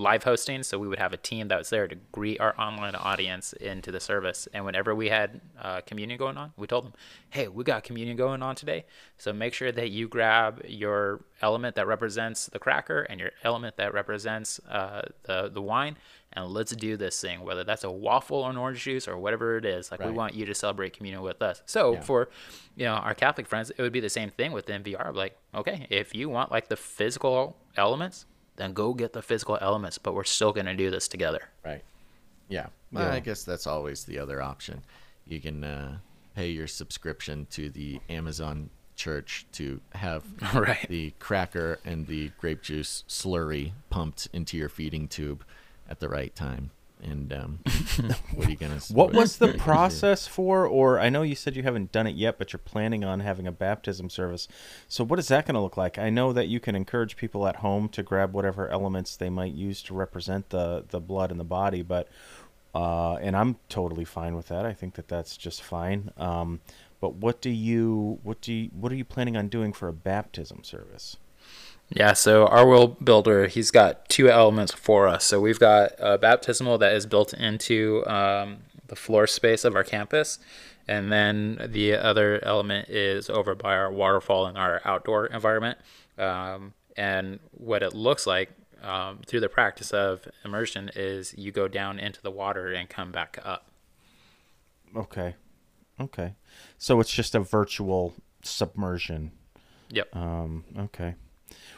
live 0.00 0.24
hosting. 0.24 0.62
So 0.62 0.78
we 0.78 0.88
would 0.88 0.98
have 0.98 1.12
a 1.12 1.16
team 1.16 1.48
that 1.48 1.58
was 1.58 1.70
there 1.70 1.86
to 1.86 1.96
greet 2.12 2.40
our 2.40 2.58
online 2.60 2.94
audience 2.94 3.52
into 3.52 3.90
the 3.92 4.00
service. 4.00 4.48
And 4.52 4.64
whenever 4.64 4.94
we 4.94 5.08
had 5.08 5.40
uh, 5.60 5.80
communion 5.82 6.18
going 6.18 6.36
on, 6.36 6.52
we 6.56 6.66
told 6.66 6.84
them, 6.86 6.92
"Hey, 7.30 7.48
we 7.48 7.62
got 7.64 7.84
communion 7.84 8.16
going 8.16 8.42
on 8.42 8.54
today. 8.56 8.84
So 9.18 9.32
make 9.32 9.54
sure 9.54 9.72
that 9.72 9.90
you 9.90 10.08
grab 10.08 10.62
your 10.66 11.20
element 11.42 11.76
that 11.76 11.86
represents 11.86 12.46
the 12.46 12.58
cracker 12.58 13.02
and 13.02 13.20
your 13.20 13.30
element 13.44 13.76
that 13.76 13.92
represents 13.94 14.58
uh, 14.68 15.02
the 15.24 15.48
the 15.52 15.62
wine." 15.62 15.96
And 16.32 16.46
let's 16.46 16.70
do 16.76 16.96
this 16.96 17.20
thing, 17.20 17.40
whether 17.42 17.64
that's 17.64 17.82
a 17.82 17.90
waffle 17.90 18.38
or 18.44 18.50
an 18.50 18.56
orange 18.56 18.80
juice 18.84 19.08
or 19.08 19.18
whatever 19.18 19.56
it 19.56 19.64
is. 19.64 19.90
Like 19.90 19.98
we 19.98 20.12
want 20.12 20.32
you 20.36 20.46
to 20.46 20.54
celebrate 20.54 20.92
communion 20.96 21.22
with 21.22 21.42
us. 21.42 21.60
So 21.66 21.94
Yeah. 21.94 22.00
for 22.02 22.28
you 22.76 22.84
know 22.84 22.94
our 22.94 23.14
Catholic 23.14 23.48
friends, 23.48 23.70
it 23.70 23.82
would 23.82 23.92
be 23.92 23.98
the 24.00 24.08
same 24.08 24.30
thing 24.30 24.52
with 24.52 24.66
MVR. 24.66 25.12
Like, 25.12 25.36
okay, 25.54 25.88
if 25.90 26.14
you 26.14 26.28
want 26.28 26.52
like 26.52 26.68
the 26.68 26.76
physical 26.76 27.56
elements, 27.76 28.26
then 28.60 28.72
go 28.72 28.94
get 28.94 29.12
the 29.12 29.22
physical 29.22 29.58
elements. 29.60 29.98
But 29.98 30.14
we're 30.14 30.24
still 30.24 30.52
gonna 30.52 30.74
do 30.76 30.90
this 30.90 31.08
together. 31.08 31.48
Right. 31.64 31.82
Yeah. 32.48 32.66
Well, 32.92 33.10
I 33.10 33.20
guess 33.20 33.44
that's 33.44 33.66
always 33.66 34.04
the 34.04 34.18
other 34.18 34.42
option. 34.42 34.82
You 35.26 35.40
can 35.40 35.62
uh, 35.62 35.98
pay 36.34 36.48
your 36.50 36.66
subscription 36.66 37.46
to 37.52 37.70
the 37.70 38.00
Amazon 38.08 38.70
church 38.96 39.46
to 39.52 39.80
have 39.92 40.24
Right. 40.54 40.86
the 40.88 41.12
cracker 41.20 41.78
and 41.84 42.06
the 42.06 42.30
grape 42.40 42.62
juice 42.62 43.04
slurry 43.08 43.72
pumped 43.88 44.28
into 44.32 44.56
your 44.56 44.68
feeding 44.68 45.06
tube 45.08 45.44
at 45.88 46.00
the 46.00 46.08
right 46.08 46.34
time. 46.34 46.70
And 47.02 47.32
um, 47.32 47.58
what 48.34 48.46
are 48.46 48.50
you 48.50 48.56
gonna? 48.56 48.80
What 48.90 49.12
was 49.12 49.38
the 49.38 49.46
what 49.46 49.50
are 49.50 49.52
you 49.52 49.58
gonna 49.58 49.58
do? 49.58 49.58
process 49.58 50.26
for? 50.26 50.66
Or 50.66 50.98
I 50.98 51.08
know 51.08 51.22
you 51.22 51.34
said 51.34 51.56
you 51.56 51.62
haven't 51.62 51.92
done 51.92 52.06
it 52.06 52.14
yet, 52.14 52.38
but 52.38 52.52
you're 52.52 52.58
planning 52.58 53.04
on 53.04 53.20
having 53.20 53.46
a 53.46 53.52
baptism 53.52 54.10
service. 54.10 54.48
So 54.88 55.04
what 55.04 55.18
is 55.18 55.28
that 55.28 55.46
going 55.46 55.54
to 55.54 55.60
look 55.60 55.76
like? 55.76 55.98
I 55.98 56.10
know 56.10 56.32
that 56.32 56.48
you 56.48 56.60
can 56.60 56.74
encourage 56.74 57.16
people 57.16 57.46
at 57.46 57.56
home 57.56 57.88
to 57.90 58.02
grab 58.02 58.32
whatever 58.32 58.68
elements 58.68 59.16
they 59.16 59.30
might 59.30 59.52
use 59.52 59.82
to 59.84 59.94
represent 59.94 60.50
the 60.50 60.84
the 60.88 61.00
blood 61.00 61.30
and 61.30 61.40
the 61.40 61.44
body, 61.44 61.82
but 61.82 62.08
uh, 62.74 63.14
and 63.14 63.36
I'm 63.36 63.56
totally 63.68 64.04
fine 64.04 64.36
with 64.36 64.48
that. 64.48 64.64
I 64.64 64.72
think 64.72 64.94
that 64.94 65.08
that's 65.08 65.36
just 65.36 65.62
fine. 65.62 66.10
Um, 66.16 66.60
but 67.00 67.14
what 67.14 67.40
do 67.40 67.50
you 67.50 68.20
what 68.22 68.40
do 68.40 68.52
you, 68.52 68.70
what 68.72 68.92
are 68.92 68.96
you 68.96 69.04
planning 69.04 69.36
on 69.36 69.48
doing 69.48 69.72
for 69.72 69.88
a 69.88 69.92
baptism 69.92 70.62
service? 70.64 71.16
Yeah, 71.90 72.12
so 72.12 72.46
our 72.46 72.66
world 72.66 73.04
builder, 73.04 73.48
he's 73.48 73.72
got 73.72 74.08
two 74.08 74.30
elements 74.30 74.72
for 74.72 75.08
us. 75.08 75.24
So 75.24 75.40
we've 75.40 75.58
got 75.58 75.92
a 75.98 76.18
baptismal 76.18 76.78
that 76.78 76.92
is 76.92 77.04
built 77.04 77.34
into 77.34 78.06
um, 78.06 78.58
the 78.86 78.94
floor 78.94 79.26
space 79.26 79.64
of 79.64 79.74
our 79.74 79.82
campus, 79.82 80.38
and 80.86 81.10
then 81.10 81.68
the 81.68 81.94
other 81.94 82.42
element 82.44 82.88
is 82.88 83.28
over 83.28 83.56
by 83.56 83.74
our 83.74 83.90
waterfall 83.90 84.46
in 84.46 84.56
our 84.56 84.80
outdoor 84.84 85.26
environment. 85.26 85.78
Um, 86.16 86.74
and 86.96 87.40
what 87.50 87.82
it 87.82 87.92
looks 87.92 88.24
like 88.24 88.50
um, 88.82 89.20
through 89.26 89.40
the 89.40 89.48
practice 89.48 89.90
of 89.90 90.28
immersion 90.44 90.90
is 90.94 91.34
you 91.36 91.50
go 91.50 91.66
down 91.66 91.98
into 91.98 92.22
the 92.22 92.30
water 92.30 92.72
and 92.72 92.88
come 92.88 93.10
back 93.10 93.38
up. 93.44 93.66
Okay, 94.94 95.34
okay. 96.00 96.34
So 96.78 97.00
it's 97.00 97.12
just 97.12 97.34
a 97.34 97.40
virtual 97.40 98.14
submersion. 98.42 99.32
Yep. 99.90 100.14
Um, 100.14 100.64
okay. 100.78 101.14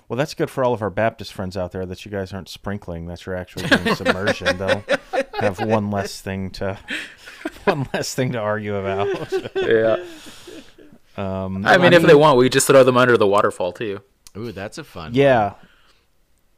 Well, 0.08 0.16
that's 0.16 0.34
good 0.34 0.50
for 0.50 0.64
all 0.64 0.74
of 0.74 0.82
our 0.82 0.90
Baptist 0.90 1.32
friends 1.32 1.56
out 1.56 1.72
there 1.72 1.86
that 1.86 2.04
you 2.04 2.10
guys 2.10 2.32
aren't 2.32 2.48
sprinkling. 2.48 3.06
That 3.06 3.24
you're 3.24 3.36
actually 3.36 3.68
doing 3.68 3.94
submersion. 3.94 4.58
They'll 4.58 4.84
have 5.40 5.60
one 5.60 5.90
less 5.90 6.20
thing 6.20 6.50
to 6.50 6.78
one 7.64 7.88
less 7.94 8.14
thing 8.14 8.32
to 8.32 8.38
argue 8.38 8.76
about. 8.76 9.32
yeah. 9.56 10.04
Um, 11.16 11.66
I 11.66 11.78
mean, 11.78 11.92
if 11.92 12.02
they 12.02 12.14
want, 12.14 12.38
we 12.38 12.48
just 12.48 12.66
throw 12.66 12.84
them 12.84 12.96
under 12.96 13.16
the 13.16 13.26
waterfall 13.26 13.72
too. 13.72 14.00
Ooh, 14.36 14.52
that's 14.52 14.78
a 14.78 14.84
fun. 14.84 15.04
one. 15.04 15.14
yeah, 15.14 15.54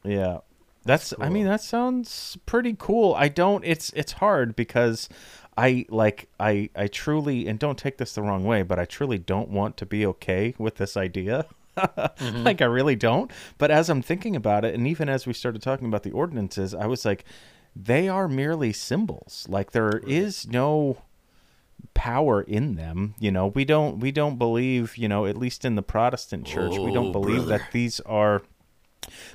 yeah. 0.05 0.39
That's. 0.85 1.15
I 1.19 1.29
mean, 1.29 1.47
that 1.47 1.61
sounds 1.61 2.37
pretty 2.47 2.77
cool. 2.79 3.15
I 3.15 3.29
don't. 3.29 3.65
It's 3.65 3.91
it's 3.95 4.13
hard 4.13 4.55
because 4.55 5.09
I 5.57 5.87
like 5.89 6.29
I 6.39 6.71
I 6.77 6.89
truly 6.89 7.49
and 7.49 7.59
don't 7.59 7.79
take 7.79 7.99
this 7.99 8.15
the 8.15 8.23
wrong 8.23 8.45
way, 8.45 8.63
but 8.63 8.79
I 8.79 8.85
truly 8.85 9.19
don't 9.19 9.49
want 9.49 9.77
to 9.79 9.87
be 9.87 10.05
okay 10.07 10.55
with 10.59 10.77
this 10.77 10.97
idea. 10.97 11.47
like 12.21 12.61
I 12.63 12.67
really 12.67 12.97
don't. 12.97 13.31
But 13.59 13.71
as 13.71 13.89
I'm 13.91 14.03
thinking 14.03 14.37
about 14.37 14.65
it, 14.65 14.75
and 14.75 14.87
even 14.87 15.09
as 15.09 15.27
we 15.27 15.33
started 15.33 15.63
talking 15.63 15.87
about 15.89 16.03
the 16.03 16.13
ordinances, 16.13 16.75
I 16.75 16.87
was 16.87 17.05
like, 17.05 17.25
they 17.77 18.09
are 18.09 18.29
merely 18.29 18.73
symbols. 18.73 19.47
Like 19.49 19.73
there 19.73 19.99
is 20.07 20.47
no 20.47 20.99
power 21.93 22.41
in 22.43 22.75
them 22.77 23.15
you 23.21 23.31
know 23.31 23.49
we 23.49 23.65
don't 23.65 23.99
we 23.99 24.11
don't 24.11 24.37
believe 24.39 24.97
you 24.97 25.09
know 25.09 25.27
at 25.27 25.37
least 25.37 25.65
in 25.65 25.75
the 25.75 25.83
protestant 25.83 26.47
church 26.47 26.79
we 26.79 26.91
don't 26.93 27.09
Oh, 27.09 27.13
believe 27.13 27.45
brother. 27.47 27.59
that 27.59 27.73
these 27.73 28.01
are 28.01 28.43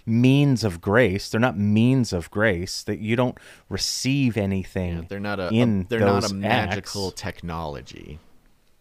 means 0.05 0.63
of 0.63 0.81
grace 0.81 1.29
they're 1.29 1.39
not 1.39 1.57
means 1.57 2.11
of 2.11 2.31
grace 2.31 2.81
that 2.83 2.99
you 2.99 3.15
don't 3.15 3.37
receive 3.69 4.35
anything 4.35 4.97
Yeah, 4.97 5.03
they're 5.07 5.19
not 5.19 5.39
a, 5.39 5.49
in 5.49 5.81
a 5.81 5.89
they're 5.89 5.99
not 5.99 6.29
a 6.29 6.33
magical 6.33 7.09
acts. 7.09 7.21
technology. 7.21 8.19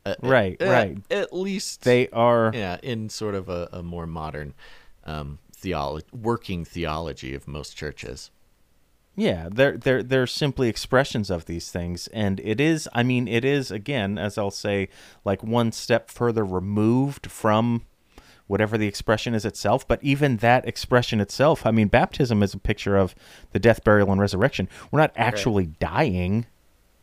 Uh, 0.09 0.29
Right, 0.29 0.57
right. 0.61 0.99
At 1.11 1.33
least 1.33 1.83
they 1.83 2.09
are 2.09 2.51
yeah, 2.55 2.79
in 2.83 3.09
sort 3.09 3.35
of 3.35 3.49
a, 3.49 3.68
a 3.73 3.83
more 3.83 4.07
modern 4.07 4.55
um, 5.05 5.38
theology, 5.55 6.07
working 6.12 6.64
theology 6.64 7.35
of 7.35 7.49
most 7.49 7.77
churches. 7.77 8.31
Yeah, 9.16 9.49
they're 9.51 9.77
they're 9.77 10.03
they're 10.05 10.29
simply 10.29 10.68
expressions 10.68 11.29
of 11.29 11.47
these 11.47 11.73
things, 11.73 12.07
and 12.09 12.38
it 12.38 12.61
is. 12.61 12.88
I 12.92 13.03
mean, 13.03 13.27
it 13.27 13.44
is 13.44 13.73
again, 13.73 14.16
as 14.16 14.38
I'll 14.38 14.53
say, 14.53 14.88
like 15.25 15.42
one 15.42 15.73
step 15.73 16.09
further 16.09 16.44
removed 16.44 17.29
from 17.29 17.83
whatever 18.47 18.79
the 18.79 18.87
expression 18.87 19.35
is 19.35 19.44
itself. 19.44 19.87
But 19.88 20.03
even 20.05 20.37
that 20.37 20.68
expression 20.68 21.21
itself, 21.21 21.66
I 21.66 21.73
mean, 21.73 21.88
baptism 21.88 22.44
is 22.44 22.55
a 22.55 22.59
picture 22.59 22.97
of 22.97 23.16
the 23.51 23.59
death, 23.59 23.83
burial, 23.83 24.12
and 24.12 24.21
resurrection. 24.21 24.68
We're 24.92 25.01
not 25.01 25.12
actually 25.16 25.64
right. 25.64 25.81
dying 25.81 26.47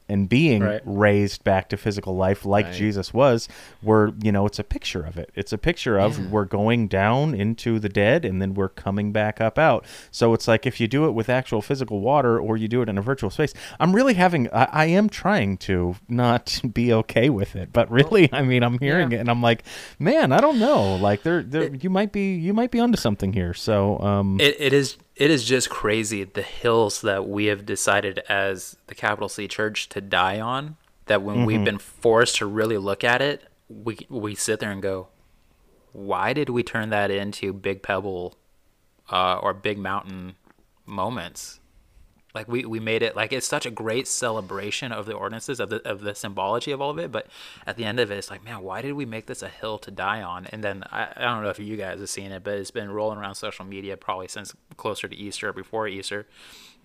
and 0.08 0.30
being 0.30 0.62
right. 0.62 0.82
raised 0.86 1.44
back 1.44 1.70
to 1.70 1.78
physical 1.78 2.16
life 2.16 2.46
like 2.46 2.66
right. 2.66 2.76
Jesus 2.76 3.14
was, 3.14 3.48
we're, 3.82 4.12
you 4.22 4.32
know, 4.32 4.46
it's 4.46 4.60
a 4.60 4.64
picture 4.64 5.04
of 5.04 5.18
it. 5.18 5.32
It's 5.36 5.52
a 5.52 5.58
picture 5.58 5.98
of 5.98 6.20
yeah. 6.20 6.28
we're 6.28 6.46
going 6.46 6.88
down 6.88 7.34
into 7.34 7.80
the 7.80 7.90
dead 7.90 8.24
and 8.24 8.42
then 8.42 8.54
we're 8.54 8.70
coming 8.70 9.12
back 9.12 9.42
up 9.42 9.58
out. 9.58 9.86
So 10.12 10.34
it's 10.34 10.48
like 10.48 10.66
if 10.66 10.80
you 10.80 10.88
do 10.88 11.06
it 11.06 11.12
with 11.12 11.30
actual 11.30 11.62
physical 11.62 12.02
water 12.02 12.40
or 12.40 12.56
you 12.58 12.68
do 12.68 12.82
it 12.82 12.90
in 12.90 12.98
a 12.98 13.02
virtual 13.02 13.30
space, 13.30 13.54
I'm 13.80 13.96
really 13.96 14.14
having, 14.14 14.48
I, 14.54 14.68
I 14.72 14.86
am 14.88 15.10
trying 15.10 15.58
to 15.58 15.96
not 16.08 16.62
be 16.74 16.94
okay 16.94 17.30
with 17.30 17.56
it, 17.56 17.74
but 17.74 17.90
really, 17.90 18.30
I 18.32 18.44
mean, 18.44 18.64
I'm 18.64 18.78
hearing 18.80 19.12
yeah. 19.12 19.18
it 19.18 19.22
and 19.22 19.30
I'm 19.30 19.42
like, 19.42 19.64
man, 19.98 20.32
I 20.32 20.40
don't 20.40 20.60
know. 20.60 20.96
Like 20.96 21.24
there, 21.24 21.42
there, 21.42 21.74
you 21.74 21.90
might 21.90 22.12
be, 22.12 22.36
you 22.36 22.54
might 22.54 22.72
be 22.72 22.80
onto 22.80 22.98
something 22.98 23.34
here. 23.34 23.54
So, 23.54 24.00
um, 24.00 24.40
it, 24.40 24.56
it 24.60 24.74
is 24.74 24.98
it 25.16 25.32
is 25.32 25.44
just 25.44 25.70
crazy 25.70 26.24
the 26.24 26.42
hills 26.42 27.02
that 27.02 27.28
we 27.28 27.46
have 27.46 27.66
decided 27.66 28.20
as 28.30 28.78
the 28.88 28.96
capital 28.96 29.30
C 29.30 29.48
church 29.48 29.90
to 29.90 30.02
die 30.02 30.40
on 30.40 30.78
that 31.06 31.22
when 31.22 31.38
mm-hmm. 31.38 31.46
we've 31.46 31.64
been 31.64 31.78
forced 31.78 32.38
to 32.38 32.46
really 32.46 32.78
look 32.78 33.04
at 33.04 33.22
it 33.22 33.44
we 33.70 33.98
we 34.10 34.36
sit 34.36 34.60
there 34.60 34.72
and 34.72 34.82
go 34.82 35.08
why 35.92 36.34
did 36.34 36.50
we 36.50 36.62
turn 36.64 36.90
that 36.90 37.10
into 37.10 37.54
big 37.54 37.82
pebble 37.82 38.38
uh, 39.10 39.38
or 39.38 39.54
big 39.54 39.78
mountain 39.78 40.36
moments 40.86 41.60
like 42.36 42.48
we, 42.50 42.66
we 42.66 42.80
made 42.80 43.02
it 43.02 43.16
like 43.16 43.32
it's 43.32 43.48
such 43.48 43.66
a 43.66 43.72
great 43.72 44.08
celebration 44.08 44.92
of 44.92 45.06
the 45.06 45.14
ordinances 45.14 45.60
of 45.60 45.70
the 45.70 45.78
of 45.90 46.02
the 46.02 46.14
symbology 46.14 46.72
of 46.72 46.82
all 46.82 46.92
of 46.92 47.00
it 47.00 47.12
but 47.12 47.28
at 47.66 47.78
the 47.78 47.86
end 47.86 48.00
of 48.00 48.12
it 48.12 48.18
it's 48.18 48.30
like 48.30 48.44
man 48.44 48.62
why 48.62 48.82
did 48.82 48.94
we 48.94 49.06
make 49.06 49.26
this 49.26 49.42
a 49.42 49.48
hill 49.48 49.78
to 49.80 49.92
die 49.92 50.22
on? 50.22 50.46
And 50.48 50.64
then 50.64 50.84
I, 50.92 51.08
I 51.16 51.22
don't 51.22 51.44
know 51.44 51.50
if 51.50 51.60
you 51.60 51.78
guys 51.78 52.00
have 52.00 52.10
seen 52.10 52.32
it 52.32 52.44
but 52.44 52.56
it's 52.56 52.72
been 52.72 52.92
rolling 52.92 53.18
around 53.18 53.36
social 53.36 53.66
media 53.66 53.96
probably 53.96 54.28
since 54.28 54.54
closer 54.76 55.08
to 55.08 55.16
Easter 55.16 55.50
or 55.50 55.54
before 55.54 55.88
Easter. 55.88 56.28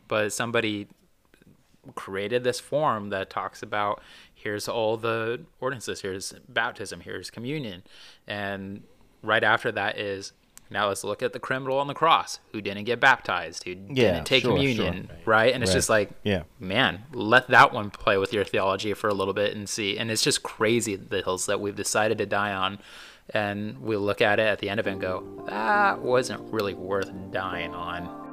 But 0.08 0.32
somebody 0.32 0.88
created 1.94 2.44
this 2.44 2.60
form 2.60 3.08
that 3.08 3.30
talks 3.30 3.62
about 3.62 4.02
here's 4.34 4.68
all 4.68 4.96
the 4.96 5.40
ordinances 5.60 6.02
here's 6.02 6.32
baptism 6.48 7.00
here's 7.00 7.30
communion. 7.30 7.82
And 8.26 8.82
right 9.22 9.42
after 9.42 9.72
that 9.72 9.98
is 9.98 10.32
now 10.70 10.86
let's 10.88 11.02
look 11.02 11.22
at 11.22 11.32
the 11.32 11.40
criminal 11.40 11.78
on 11.78 11.88
the 11.88 11.94
cross 11.94 12.38
who 12.52 12.60
didn't 12.60 12.84
get 12.84 13.00
baptized, 13.00 13.64
who 13.64 13.72
yeah, 13.72 14.14
didn't 14.14 14.26
take 14.26 14.42
sure, 14.42 14.52
communion, 14.52 15.08
sure. 15.08 15.16
right? 15.26 15.52
And 15.52 15.62
it's 15.64 15.70
right. 15.70 15.76
just 15.76 15.90
like, 15.90 16.10
yeah, 16.22 16.44
man, 16.60 17.02
let 17.12 17.48
that 17.48 17.72
one 17.72 17.90
play 17.90 18.16
with 18.18 18.32
your 18.32 18.44
theology 18.44 18.94
for 18.94 19.08
a 19.08 19.14
little 19.14 19.34
bit 19.34 19.56
and 19.56 19.68
see. 19.68 19.98
And 19.98 20.10
it's 20.10 20.22
just 20.22 20.44
crazy 20.44 20.94
the 20.94 21.22
hills 21.22 21.46
that 21.46 21.60
we've 21.60 21.74
decided 21.74 22.18
to 22.18 22.26
die 22.26 22.52
on. 22.52 22.78
And 23.32 23.80
we 23.80 23.96
look 23.96 24.20
at 24.20 24.38
it 24.38 24.46
at 24.46 24.60
the 24.60 24.68
end 24.68 24.80
of 24.80 24.86
it 24.86 24.92
and 24.92 25.00
go, 25.00 25.44
that 25.46 26.00
wasn't 26.00 26.52
really 26.52 26.74
worth 26.74 27.10
dying 27.32 27.74
on. 27.74 28.29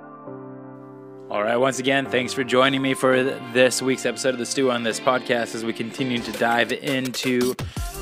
All 1.30 1.44
right, 1.44 1.58
once 1.58 1.80
again, 1.80 2.06
thanks 2.06 2.32
for 2.32 2.46
joining 2.46 2.82
me 2.82 2.94
for 2.94 3.22
this 3.52 3.82
week's 3.82 4.06
episode 4.06 4.30
of 4.30 4.38
the 4.38 4.46
Stew 4.46 4.72
on 4.72 4.84
this 4.84 4.98
podcast 4.98 5.56
as 5.56 5.66
we 5.66 5.74
continue 5.74 6.20
to 6.20 6.32
dive 6.32 6.72
into 6.72 7.54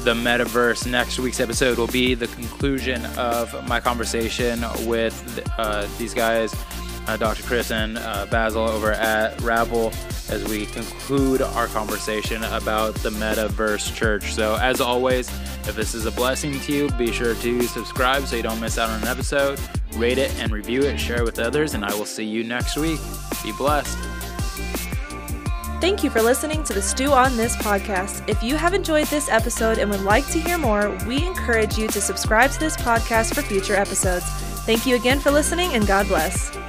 the 0.04 0.14
metaverse. 0.14 0.86
Next 0.86 1.18
week's 1.18 1.40
episode 1.40 1.80
will 1.80 1.88
be 1.88 2.14
the 2.14 2.28
conclusion 2.28 3.04
of 3.18 3.68
my 3.68 3.80
conversation 3.80 4.64
with 4.86 5.44
uh, 5.58 5.88
these 5.98 6.14
guys, 6.14 6.54
Dr. 7.06 7.44
Chris 7.44 7.72
and 7.72 7.98
uh, 7.98 8.26
Basil 8.30 8.68
over 8.68 8.91
at 8.91 9.39
Rabble, 9.41 9.91
as 10.30 10.44
we 10.50 10.65
conclude 10.65 11.41
our 11.41 11.68
conversation 11.68 12.44
about 12.46 12.96
the 12.96 13.10
metaverse 13.10 13.94
church. 13.96 14.34
So, 14.34 14.56
as 14.56 14.82
always, 14.82 15.30
if 15.68 15.76
this 15.76 15.94
is 15.94 16.06
a 16.06 16.12
blessing 16.12 16.60
to 16.62 16.74
you, 16.74 16.89
be 16.91 17.12
sure 17.12 17.36
to 17.36 17.62
subscribe 17.63 18.24
so 18.24 18.36
you 18.36 18.44
don't 18.44 18.60
miss 18.60 18.78
out 18.78 18.89
on 18.89 19.02
an 19.02 19.08
episode 19.08 19.60
rate 19.96 20.18
it 20.18 20.34
and 20.39 20.52
review 20.52 20.82
it, 20.84 21.00
share 21.00 21.18
it 21.18 21.24
with 21.24 21.39
others, 21.39 21.74
and 21.74 21.84
I 21.84 21.94
will 21.96 22.06
see 22.06 22.26
you 22.26 22.44
next 22.44 22.78
week. 22.78 23.00
Be 23.44 23.52
blessed. 23.54 23.98
Thank 25.82 26.04
you 26.04 26.10
for 26.10 26.22
listening 26.22 26.63
to 26.63 26.74
the 26.74 26.82
Stew 26.82 27.12
on 27.12 27.38
This 27.38 27.56
podcast. 27.58 28.28
If 28.28 28.41
you 28.41 28.56
have 28.56 28.74
enjoyed 28.74 29.08
this 29.08 29.30
episode 29.30 29.78
and 29.78 29.89
would 29.89 30.02
like 30.02 30.26
to 30.28 30.39
hear 30.39 30.58
more, 30.58 30.98
we 31.06 31.26
encourage 31.26 31.78
you 31.78 31.88
to 31.89 32.02
subscribe 32.02 32.52
to 32.52 32.60
this 32.60 32.78
podcast 32.78 33.36
for 33.36 33.41
future 33.41 33.76
episodes. 33.76 34.26
Thank 34.65 34.86
you 34.86 34.96
again 34.96 35.20
for 35.20 35.32
listening, 35.32 35.74
and 35.74 35.86
God 35.86 36.08
bless. 36.08 36.64